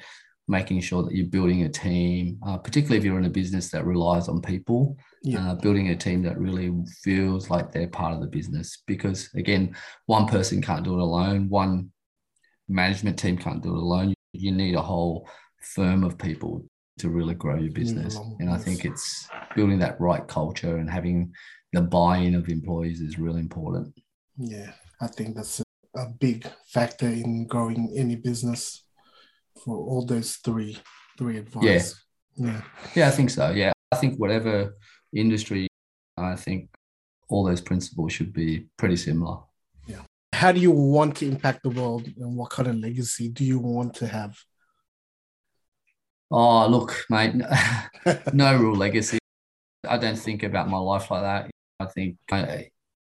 making 0.48 0.80
sure 0.80 1.02
that 1.02 1.14
you're 1.14 1.26
building 1.26 1.64
a 1.64 1.68
team, 1.68 2.38
uh, 2.46 2.56
particularly 2.56 2.98
if 2.98 3.04
you're 3.04 3.18
in 3.18 3.24
a 3.24 3.30
business 3.30 3.70
that 3.70 3.84
relies 3.84 4.28
on 4.28 4.40
people, 4.40 4.96
Yeah. 5.22 5.50
uh, 5.50 5.54
building 5.56 5.88
a 5.88 5.96
team 5.96 6.22
that 6.22 6.38
really 6.38 6.72
feels 7.02 7.50
like 7.50 7.72
they're 7.72 7.88
part 7.88 8.14
of 8.14 8.20
the 8.20 8.28
business. 8.28 8.82
Because 8.86 9.28
again, 9.34 9.74
one 10.06 10.26
person 10.26 10.62
can't 10.62 10.84
do 10.84 10.94
it 10.94 11.00
alone, 11.00 11.48
one 11.48 11.90
management 12.68 13.18
team 13.18 13.36
can't 13.36 13.62
do 13.62 13.70
it 13.74 13.78
alone. 13.78 14.14
You 14.32 14.52
need 14.52 14.74
a 14.76 14.82
whole 14.82 15.28
firm 15.60 16.04
of 16.04 16.16
people 16.16 16.64
to 16.98 17.10
really 17.10 17.34
grow 17.34 17.56
your 17.56 17.72
business. 17.72 18.16
And 18.38 18.48
I 18.48 18.56
think 18.56 18.84
it's 18.84 19.28
building 19.54 19.80
that 19.80 20.00
right 20.00 20.26
culture 20.26 20.76
and 20.78 20.88
having 20.88 21.32
the 21.72 21.82
buy-in 21.82 22.34
of 22.34 22.48
employees 22.48 23.00
is 23.00 23.18
really 23.18 23.40
important. 23.40 23.92
Yeah, 24.38 24.72
I 25.00 25.08
think 25.08 25.36
that's 25.36 25.60
a 25.94 26.06
big 26.20 26.46
factor 26.68 27.08
in 27.08 27.46
growing 27.46 27.92
any 27.96 28.16
business 28.16 28.84
for 29.66 29.76
all 29.76 30.06
those 30.06 30.36
three 30.36 30.78
three 31.18 31.38
advice. 31.38 32.00
Yeah. 32.36 32.46
Yeah, 32.52 32.62
Yeah, 32.94 33.08
I 33.08 33.10
think 33.10 33.30
so. 33.30 33.50
Yeah, 33.50 33.72
I 33.90 33.96
think 33.96 34.18
whatever 34.18 34.76
industry, 35.14 35.68
I 36.16 36.36
think 36.36 36.68
all 37.28 37.44
those 37.44 37.60
principles 37.60 38.12
should 38.12 38.32
be 38.32 38.66
pretty 38.76 38.96
similar. 38.96 39.38
Yeah. 39.86 40.02
How 40.32 40.52
do 40.52 40.60
you 40.60 40.70
want 40.70 41.16
to 41.16 41.26
impact 41.26 41.62
the 41.62 41.70
world 41.70 42.06
and 42.06 42.36
what 42.36 42.50
kind 42.50 42.68
of 42.68 42.76
legacy 42.76 43.30
do 43.30 43.44
you 43.44 43.58
want 43.58 43.94
to 43.94 44.06
have? 44.06 44.36
Oh, 46.30 46.66
look, 46.68 47.04
mate, 47.08 47.34
no 48.32 48.56
real 48.60 48.76
legacy. 48.76 49.18
I 49.88 49.96
don't 49.96 50.18
think 50.18 50.42
about 50.42 50.68
my 50.68 50.78
life 50.78 51.10
like 51.10 51.22
that. 51.22 51.50
I 51.80 51.86
think 51.86 52.16
I, 52.30 52.68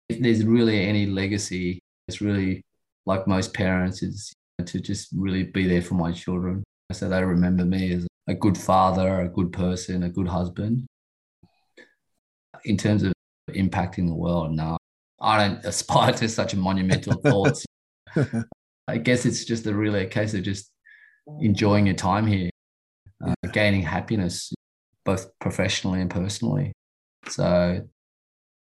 if 0.10 0.20
there's 0.22 0.46
really 0.46 0.86
any 0.86 1.08
legacy, 1.08 1.80
it's 2.08 2.22
really 2.22 2.62
like 3.06 3.26
most 3.26 3.54
parents 3.54 4.04
is 4.04 4.32
to 4.66 4.80
just 4.80 5.10
really 5.16 5.44
be 5.44 5.68
there 5.68 5.82
for 5.82 5.94
my 5.94 6.12
children. 6.12 6.64
So 6.92 7.10
they 7.10 7.24
remember 7.24 7.66
me 7.66 7.94
as 7.94 8.08
a 8.28 8.34
good 8.34 8.58
father, 8.58 9.22
a 9.22 9.30
good 9.30 9.52
person, 9.52 10.04
a 10.04 10.10
good 10.10 10.28
husband. 10.28 10.86
In 12.66 12.78
terms 12.78 13.04
of 13.04 13.14
impacting 13.52 14.08
the 14.08 14.16
world, 14.16 14.52
no, 14.52 14.78
I 15.22 15.48
don't 15.48 15.60
aspire 15.66 16.14
to 16.14 16.28
such 16.28 16.54
a 16.54 16.58
monumental 16.58 17.14
thoughts. 17.22 17.66
I 18.88 18.98
guess 18.98 19.26
it's 19.26 19.46
just 19.46 19.66
a 19.68 19.74
really 19.74 20.02
a 20.02 20.08
case 20.08 20.34
of 20.34 20.44
just 20.44 20.72
enjoying 21.42 21.86
your 21.86 21.96
time 21.96 22.26
here, 22.26 22.50
uh, 23.26 23.34
gaining 23.52 23.82
happiness, 23.82 24.54
both 25.06 25.28
professionally 25.40 26.02
and 26.02 26.10
personally. 26.10 26.72
So 27.28 27.82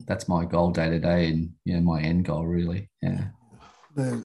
that's 0.05 0.27
my 0.27 0.45
goal 0.45 0.71
day 0.71 0.89
to 0.89 0.99
day, 0.99 1.29
and 1.29 1.51
you 1.65 1.75
know 1.75 1.81
my 1.81 2.01
end 2.01 2.25
goal 2.25 2.45
really. 2.45 2.87
Yeah, 3.01 3.29
the, 3.95 4.23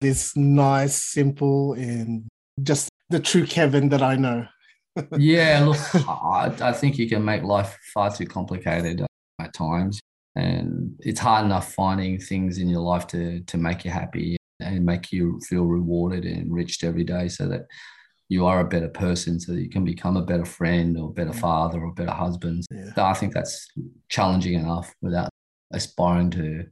this 0.00 0.36
nice, 0.36 1.02
simple, 1.02 1.74
and 1.74 2.26
just 2.62 2.88
the 3.10 3.20
true 3.20 3.46
Kevin 3.46 3.88
that 3.90 4.02
I 4.02 4.16
know. 4.16 4.46
yeah. 5.18 5.64
Look, 5.64 6.08
I, 6.08 6.52
I 6.60 6.72
think 6.72 6.98
you 6.98 7.08
can 7.08 7.24
make 7.24 7.42
life 7.42 7.76
far 7.92 8.14
too 8.14 8.26
complicated 8.26 9.02
uh, 9.02 9.06
at 9.40 9.52
times, 9.52 10.00
and 10.34 10.94
it's 11.00 11.20
hard 11.20 11.44
enough 11.44 11.72
finding 11.74 12.18
things 12.18 12.58
in 12.58 12.68
your 12.68 12.80
life 12.80 13.06
to 13.08 13.40
to 13.40 13.58
make 13.58 13.84
you 13.84 13.90
happy 13.90 14.36
and 14.60 14.84
make 14.84 15.12
you 15.12 15.38
feel 15.46 15.64
rewarded 15.64 16.24
and 16.24 16.38
enriched 16.38 16.82
every 16.82 17.04
day, 17.04 17.28
so 17.28 17.46
that 17.48 17.66
you 18.28 18.46
are 18.46 18.60
a 18.60 18.68
better 18.68 18.88
person, 18.88 19.38
so 19.38 19.52
that 19.52 19.60
you 19.60 19.68
can 19.68 19.84
become 19.84 20.16
a 20.16 20.24
better 20.24 20.44
friend 20.44 20.98
or 20.98 21.12
better 21.12 21.30
mm. 21.30 21.40
father 21.40 21.82
or 21.82 21.92
better 21.92 22.12
husband. 22.12 22.64
Yeah. 22.70 22.94
So 22.94 23.04
I 23.04 23.14
think 23.14 23.34
that's 23.34 23.68
challenging 24.08 24.54
enough 24.54 24.92
without 25.02 25.28
aspiring 25.72 26.30
to 26.30 26.66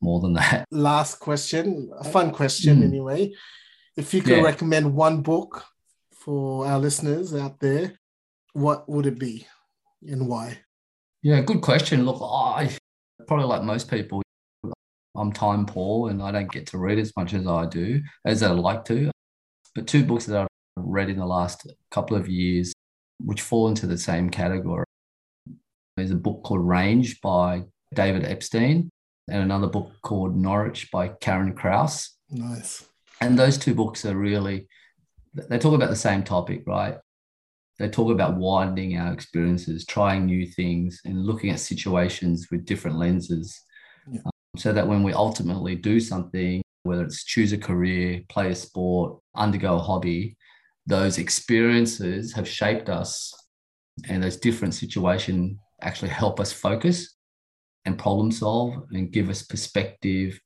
more 0.00 0.20
than 0.20 0.34
that. 0.34 0.66
Last 0.70 1.16
question, 1.16 1.90
a 1.98 2.04
fun 2.04 2.30
question 2.32 2.80
Mm. 2.80 2.84
anyway. 2.84 3.32
If 3.96 4.14
you 4.14 4.22
could 4.22 4.38
Yeah. 4.38 4.42
recommend 4.42 4.94
one 4.94 5.22
book 5.22 5.64
for 6.12 6.66
our 6.66 6.78
listeners 6.78 7.34
out 7.34 7.60
there, 7.60 7.98
what 8.52 8.88
would 8.88 9.06
it 9.06 9.18
be 9.18 9.46
and 10.02 10.26
why? 10.28 10.58
Yeah, 11.22 11.40
good 11.42 11.60
question. 11.60 12.04
Look, 12.04 12.20
I 12.22 12.76
probably 13.26 13.46
like 13.46 13.62
most 13.62 13.90
people, 13.90 14.22
I'm 15.16 15.32
time 15.32 15.66
poor 15.66 16.10
and 16.10 16.22
I 16.22 16.30
don't 16.32 16.50
get 16.50 16.66
to 16.68 16.78
read 16.78 16.98
as 16.98 17.12
much 17.16 17.34
as 17.34 17.46
I 17.46 17.66
do, 17.66 18.00
as 18.24 18.42
I'd 18.42 18.52
like 18.52 18.84
to. 18.86 19.10
But 19.74 19.86
two 19.86 20.04
books 20.04 20.26
that 20.26 20.40
I've 20.42 20.48
read 20.76 21.10
in 21.10 21.18
the 21.18 21.26
last 21.26 21.70
couple 21.90 22.16
of 22.16 22.28
years, 22.28 22.72
which 23.22 23.42
fall 23.42 23.68
into 23.68 23.86
the 23.86 23.98
same 23.98 24.30
category, 24.30 24.84
there's 25.96 26.10
a 26.10 26.16
book 26.16 26.42
called 26.42 26.66
Range 26.66 27.20
by 27.20 27.64
David 27.94 28.24
Epstein 28.24 28.88
and 29.30 29.42
another 29.42 29.68
book 29.68 29.92
called 30.02 30.36
Norwich 30.36 30.90
by 30.90 31.08
Karen 31.08 31.54
Crouse. 31.54 32.16
Nice. 32.30 32.84
And 33.20 33.38
those 33.38 33.56
two 33.56 33.74
books 33.74 34.04
are 34.04 34.16
really, 34.16 34.66
they 35.34 35.58
talk 35.58 35.74
about 35.74 35.90
the 35.90 35.96
same 35.96 36.24
topic, 36.24 36.64
right? 36.66 36.96
They 37.78 37.88
talk 37.88 38.10
about 38.10 38.36
widening 38.36 38.98
our 38.98 39.12
experiences, 39.12 39.86
trying 39.86 40.26
new 40.26 40.46
things, 40.46 41.00
and 41.04 41.24
looking 41.24 41.50
at 41.50 41.60
situations 41.60 42.48
with 42.50 42.66
different 42.66 42.98
lenses. 42.98 43.58
Yeah. 44.10 44.20
Um, 44.24 44.32
so 44.56 44.72
that 44.72 44.86
when 44.86 45.02
we 45.02 45.12
ultimately 45.12 45.76
do 45.76 46.00
something, 46.00 46.60
whether 46.82 47.04
it's 47.04 47.24
choose 47.24 47.52
a 47.52 47.58
career, 47.58 48.22
play 48.28 48.50
a 48.50 48.54
sport, 48.54 49.18
undergo 49.34 49.76
a 49.76 49.78
hobby, 49.78 50.36
those 50.86 51.18
experiences 51.18 52.32
have 52.32 52.48
shaped 52.48 52.88
us. 52.88 53.32
And 54.08 54.22
those 54.22 54.38
different 54.38 54.74
situations 54.74 55.58
actually 55.82 56.08
help 56.08 56.40
us 56.40 56.52
focus 56.52 57.16
and 57.84 57.98
problem 57.98 58.30
solve 58.30 58.84
and 58.92 59.10
give 59.12 59.28
us 59.28 59.42
perspective 59.42 60.40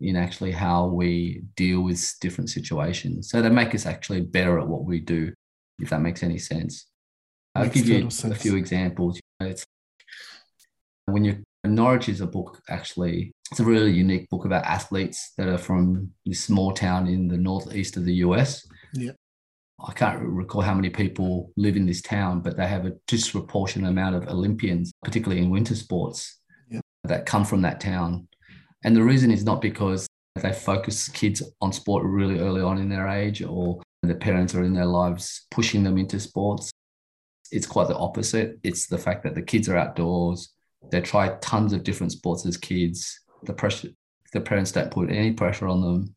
in 0.00 0.16
actually 0.16 0.52
how 0.52 0.86
we 0.86 1.42
deal 1.56 1.80
with 1.82 2.14
different 2.20 2.50
situations. 2.50 3.30
So 3.30 3.40
they 3.40 3.48
make 3.48 3.74
us 3.74 3.86
actually 3.86 4.22
better 4.22 4.58
at 4.58 4.66
what 4.66 4.84
we 4.84 5.00
do, 5.00 5.32
if 5.78 5.90
that 5.90 6.00
makes 6.00 6.22
any 6.22 6.38
sense. 6.38 6.86
I'll 7.54 7.64
Makes 7.64 7.74
give 7.76 7.88
you 7.88 8.06
a 8.06 8.10
sense. 8.10 8.42
few 8.42 8.56
examples. 8.56 9.16
You 9.16 9.46
know, 9.46 9.52
It's 9.52 9.64
when 11.06 11.24
you 11.24 11.42
Norwich 11.66 12.08
is 12.08 12.20
a 12.20 12.26
book 12.26 12.60
actually. 12.68 13.32
It's 13.50 13.60
a 13.60 13.64
really 13.64 13.92
unique 13.92 14.28
book 14.28 14.44
about 14.44 14.64
athletes 14.64 15.32
that 15.38 15.48
are 15.48 15.58
from 15.58 16.10
this 16.26 16.42
small 16.42 16.72
town 16.72 17.06
in 17.06 17.28
the 17.28 17.38
northeast 17.38 17.96
of 17.96 18.04
the 18.04 18.14
US. 18.14 18.66
Yeah. 18.92 19.12
I 19.86 19.92
can't 19.92 20.20
recall 20.20 20.60
how 20.60 20.74
many 20.74 20.90
people 20.90 21.52
live 21.56 21.76
in 21.76 21.86
this 21.86 22.02
town, 22.02 22.40
but 22.40 22.56
they 22.56 22.66
have 22.66 22.86
a 22.86 22.92
disproportionate 23.06 23.90
amount 23.90 24.16
of 24.16 24.28
Olympians, 24.28 24.92
particularly 25.02 25.42
in 25.42 25.50
winter 25.50 25.74
sports. 25.74 26.40
That 27.04 27.26
come 27.26 27.44
from 27.44 27.62
that 27.62 27.80
town. 27.80 28.26
And 28.84 28.96
the 28.96 29.02
reason 29.02 29.30
is 29.30 29.44
not 29.44 29.60
because 29.60 30.06
they 30.36 30.52
focus 30.52 31.08
kids 31.08 31.42
on 31.60 31.72
sport 31.72 32.04
really 32.04 32.40
early 32.40 32.60
on 32.60 32.78
in 32.78 32.88
their 32.88 33.08
age 33.08 33.42
or 33.42 33.80
the 34.02 34.14
parents 34.14 34.54
are 34.54 34.64
in 34.64 34.74
their 34.74 34.86
lives 34.86 35.46
pushing 35.50 35.82
them 35.84 35.96
into 35.96 36.18
sports. 36.20 36.70
It's 37.50 37.66
quite 37.66 37.88
the 37.88 37.96
opposite. 37.96 38.58
It's 38.62 38.86
the 38.86 38.98
fact 38.98 39.22
that 39.24 39.34
the 39.34 39.42
kids 39.42 39.68
are 39.68 39.76
outdoors. 39.76 40.52
They 40.90 41.00
try 41.00 41.36
tons 41.40 41.72
of 41.72 41.84
different 41.84 42.12
sports 42.12 42.44
as 42.46 42.56
kids. 42.56 43.20
The 43.44 43.54
pressure, 43.54 43.88
the 44.32 44.40
parents 44.40 44.72
don't 44.72 44.90
put 44.90 45.10
any 45.10 45.32
pressure 45.32 45.68
on 45.68 45.80
them, 45.80 46.14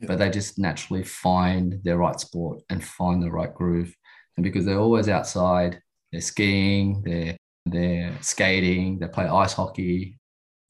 Yeah. 0.00 0.08
but 0.08 0.18
they 0.18 0.30
just 0.30 0.58
naturally 0.58 1.02
find 1.02 1.80
their 1.82 1.98
right 1.98 2.18
sport 2.20 2.62
and 2.70 2.82
find 2.82 3.22
the 3.22 3.30
right 3.30 3.52
groove. 3.52 3.94
And 4.36 4.44
because 4.44 4.64
they're 4.64 4.78
always 4.78 5.08
outside, 5.08 5.80
they're 6.12 6.20
skiing, 6.20 7.02
they're 7.02 7.36
they're 7.68 8.16
skating, 8.22 9.00
they 9.00 9.08
play 9.08 9.26
ice 9.26 9.52
hockey, 9.52 10.18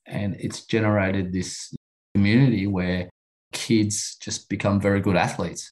and 0.06 0.36
it's 0.38 0.64
generated 0.66 1.32
this 1.32 1.74
community 2.14 2.66
where 2.66 3.08
kids 3.52 4.16
just 4.20 4.48
become 4.48 4.80
very 4.80 5.00
good 5.00 5.16
athletes 5.16 5.70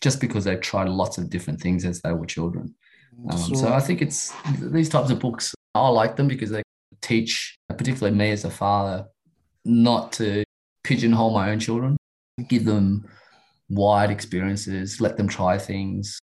just 0.00 0.20
because 0.20 0.44
they've 0.44 0.60
tried 0.60 0.88
lots 0.88 1.18
of 1.18 1.30
different 1.30 1.60
things 1.60 1.84
as 1.84 2.00
they 2.02 2.12
were 2.12 2.26
children. 2.26 2.74
Um, 3.30 3.38
So- 3.38 3.54
so 3.54 3.72
I 3.72 3.80
think 3.80 4.02
it's 4.02 4.32
these 4.60 4.88
types 4.88 5.10
of 5.10 5.20
books. 5.20 5.54
I 5.74 5.88
like 5.88 6.16
them 6.16 6.28
because 6.28 6.50
they 6.50 6.62
teach, 7.00 7.56
particularly 7.68 8.16
me 8.16 8.30
as 8.30 8.44
a 8.44 8.50
father, 8.50 9.06
not 9.64 10.12
to 10.12 10.44
pigeonhole 10.84 11.32
my 11.32 11.50
own 11.50 11.60
children, 11.60 11.96
give 12.48 12.64
them 12.64 13.08
wide 13.68 14.10
experiences, 14.10 15.00
let 15.00 15.16
them 15.16 15.28
try 15.28 15.58
things, 15.58 16.18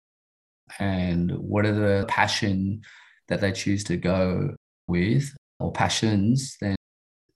and 0.79 1.31
whatever 1.37 2.05
passion 2.05 2.81
that 3.27 3.41
they 3.41 3.51
choose 3.51 3.83
to 3.85 3.97
go 3.97 4.55
with 4.87 5.33
or 5.59 5.71
passions, 5.71 6.57
then 6.61 6.75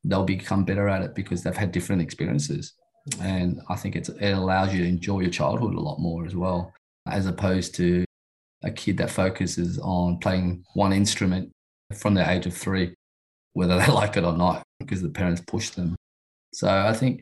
they'll 0.07 0.23
become 0.23 0.63
better 0.63 0.87
at 0.87 1.01
it 1.01 1.15
because 1.15 1.43
they've 1.43 1.55
had 1.55 1.71
different 1.71 2.01
experiences. 2.01 2.73
And 3.21 3.61
I 3.69 3.75
think 3.75 3.95
it's, 3.95 4.09
it 4.09 4.31
allows 4.31 4.73
you 4.73 4.83
to 4.83 4.89
enjoy 4.89 5.21
your 5.21 5.31
childhood 5.31 5.75
a 5.75 5.79
lot 5.79 5.99
more 5.99 6.25
as 6.25 6.35
well. 6.35 6.73
as 7.07 7.27
opposed 7.27 7.75
to 7.75 8.03
a 8.63 8.71
kid 8.71 8.97
that 8.97 9.11
focuses 9.11 9.77
on 9.79 10.17
playing 10.17 10.63
one 10.73 10.91
instrument 10.91 11.51
from 11.93 12.15
the 12.15 12.29
age 12.29 12.47
of 12.47 12.55
three, 12.55 12.95
whether 13.53 13.77
they 13.79 13.91
like 13.91 14.17
it 14.17 14.23
or 14.23 14.35
not, 14.35 14.63
because 14.79 15.01
the 15.01 15.09
parents 15.09 15.41
push 15.45 15.69
them. 15.69 15.95
So 16.53 16.67
I 16.67 16.93
think 16.93 17.21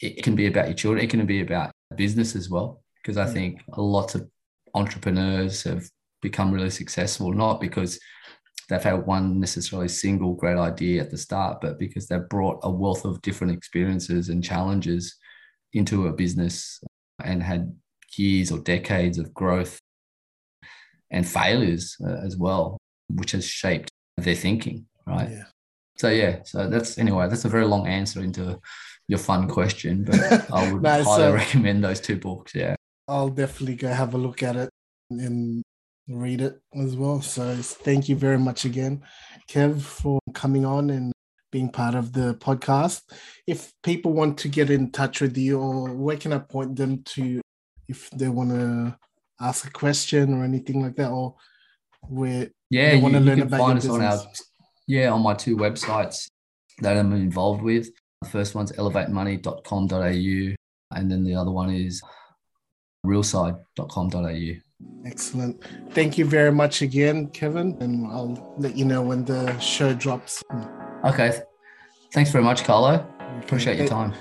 it 0.00 0.22
can 0.22 0.34
be 0.34 0.46
about 0.46 0.66
your 0.66 0.74
children. 0.74 1.04
It 1.04 1.10
can 1.10 1.24
be 1.26 1.40
about 1.40 1.72
business 1.96 2.36
as 2.36 2.48
well, 2.48 2.82
because 3.02 3.18
I 3.18 3.26
think 3.26 3.60
lots 3.76 4.14
of 4.14 4.28
entrepreneurs 4.74 5.62
have 5.64 5.88
become 6.22 6.52
really 6.52 6.70
successful, 6.70 7.32
not 7.32 7.60
because 7.60 7.98
they've 8.68 8.82
had 8.82 9.06
one 9.06 9.40
necessarily 9.40 9.88
single 9.88 10.34
great 10.34 10.58
idea 10.58 11.00
at 11.00 11.10
the 11.10 11.18
start, 11.18 11.60
but 11.60 11.78
because 11.78 12.06
they've 12.06 12.28
brought 12.28 12.60
a 12.62 12.70
wealth 12.70 13.04
of 13.04 13.22
different 13.22 13.52
experiences 13.52 14.28
and 14.28 14.44
challenges 14.44 15.16
into 15.72 16.06
a 16.06 16.12
business 16.12 16.80
and 17.24 17.42
had 17.42 17.74
years 18.16 18.52
or 18.52 18.58
decades 18.58 19.18
of 19.18 19.32
growth 19.34 19.78
and 21.10 21.26
failures 21.26 21.96
uh, 22.06 22.24
as 22.24 22.36
well, 22.36 22.78
which 23.08 23.32
has 23.32 23.46
shaped 23.46 23.90
their 24.18 24.34
thinking, 24.34 24.86
right? 25.06 25.30
Yeah. 25.30 25.44
So 25.96 26.10
yeah, 26.10 26.40
so 26.44 26.68
that's 26.68 26.98
anyway, 26.98 27.28
that's 27.28 27.44
a 27.44 27.48
very 27.48 27.64
long 27.64 27.86
answer 27.86 28.20
into 28.20 28.60
your 29.08 29.18
fun 29.18 29.48
question, 29.48 30.04
but 30.04 30.50
I 30.52 30.72
would 30.72 30.84
highly 30.84 31.04
so 31.04 31.32
recommend 31.32 31.82
those 31.82 32.00
two 32.00 32.16
books. 32.16 32.54
Yeah. 32.54 32.76
I'll 33.08 33.30
definitely 33.30 33.76
go 33.76 33.88
have 33.88 34.14
a 34.14 34.18
look 34.18 34.42
at 34.42 34.56
it 34.56 34.70
and 35.10 35.62
read 36.08 36.40
it 36.40 36.60
as 36.74 36.96
well. 36.96 37.20
So 37.20 37.54
thank 37.56 38.08
you 38.08 38.16
very 38.16 38.38
much 38.38 38.64
again, 38.64 39.02
Kev, 39.48 39.80
for 39.80 40.20
coming 40.34 40.64
on 40.64 40.90
and 40.90 41.12
being 41.50 41.70
part 41.70 41.94
of 41.94 42.12
the 42.12 42.34
podcast. 42.34 43.02
If 43.46 43.72
people 43.82 44.12
want 44.12 44.38
to 44.38 44.48
get 44.48 44.70
in 44.70 44.90
touch 44.90 45.20
with 45.20 45.36
you, 45.36 45.60
or 45.60 45.92
where 45.94 46.16
can 46.16 46.32
I 46.32 46.38
point 46.38 46.76
them 46.76 47.02
to 47.14 47.40
if 47.88 48.10
they 48.10 48.28
want 48.28 48.50
to 48.50 48.96
ask 49.40 49.66
a 49.66 49.70
question 49.70 50.34
or 50.34 50.44
anything 50.44 50.82
like 50.82 50.96
that, 50.96 51.10
or 51.10 51.36
where 52.02 52.48
yeah, 52.70 52.90
they 52.90 53.00
want 53.00 53.14
to 53.14 53.20
learn 53.20 53.40
about 53.40 53.66
your 53.66 53.74
business? 53.74 53.92
On 53.94 54.02
our, 54.02 54.18
yeah, 54.86 55.10
on 55.10 55.22
my 55.22 55.34
two 55.34 55.56
websites 55.56 56.28
that 56.80 56.96
I'm 56.96 57.12
involved 57.12 57.62
with. 57.62 57.90
The 58.22 58.28
first 58.28 58.54
one's 58.54 58.72
elevatemoney.com.au, 58.72 60.54
and 60.96 61.10
then 61.10 61.24
the 61.24 61.34
other 61.34 61.50
one 61.50 61.70
is 61.70 62.02
realside.com.au. 63.06 64.67
Excellent. 65.04 65.62
Thank 65.90 66.18
you 66.18 66.24
very 66.24 66.52
much 66.52 66.82
again, 66.82 67.28
Kevin, 67.28 67.76
and 67.80 68.06
I'll 68.06 68.54
let 68.58 68.76
you 68.76 68.84
know 68.84 69.02
when 69.02 69.24
the 69.24 69.58
show 69.58 69.94
drops. 69.94 70.42
Okay. 71.04 71.40
Thanks 72.12 72.30
very 72.30 72.44
much, 72.44 72.64
Carlo. 72.64 72.94
Okay. 72.94 73.38
Appreciate 73.40 73.78
your 73.78 73.88
time. 73.88 74.14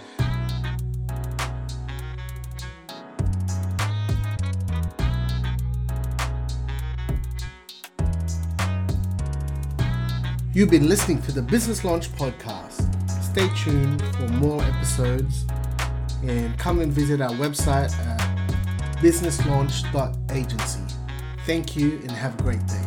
You've 10.54 10.72
been 10.72 10.89
listening 10.89 11.22
to 11.22 11.32
the 11.32 11.41
Business 11.43 11.84
Launch 11.84 12.12
Podcast. 12.13 12.89
Stay 13.24 13.48
tuned 13.56 14.02
for 14.15 14.28
more 14.30 14.63
episodes 14.63 15.46
and 16.24 16.58
come 16.58 16.80
and 16.80 16.91
visit 16.91 17.22
our 17.22 17.30
website 17.34 17.96
at 18.08 18.16
businesslaunch.agency. 18.99 20.95
Thank 21.45 21.75
you 21.75 21.99
and 22.03 22.12
have 22.12 22.39
a 22.39 22.43
great 22.43 22.65
day. 22.67 22.87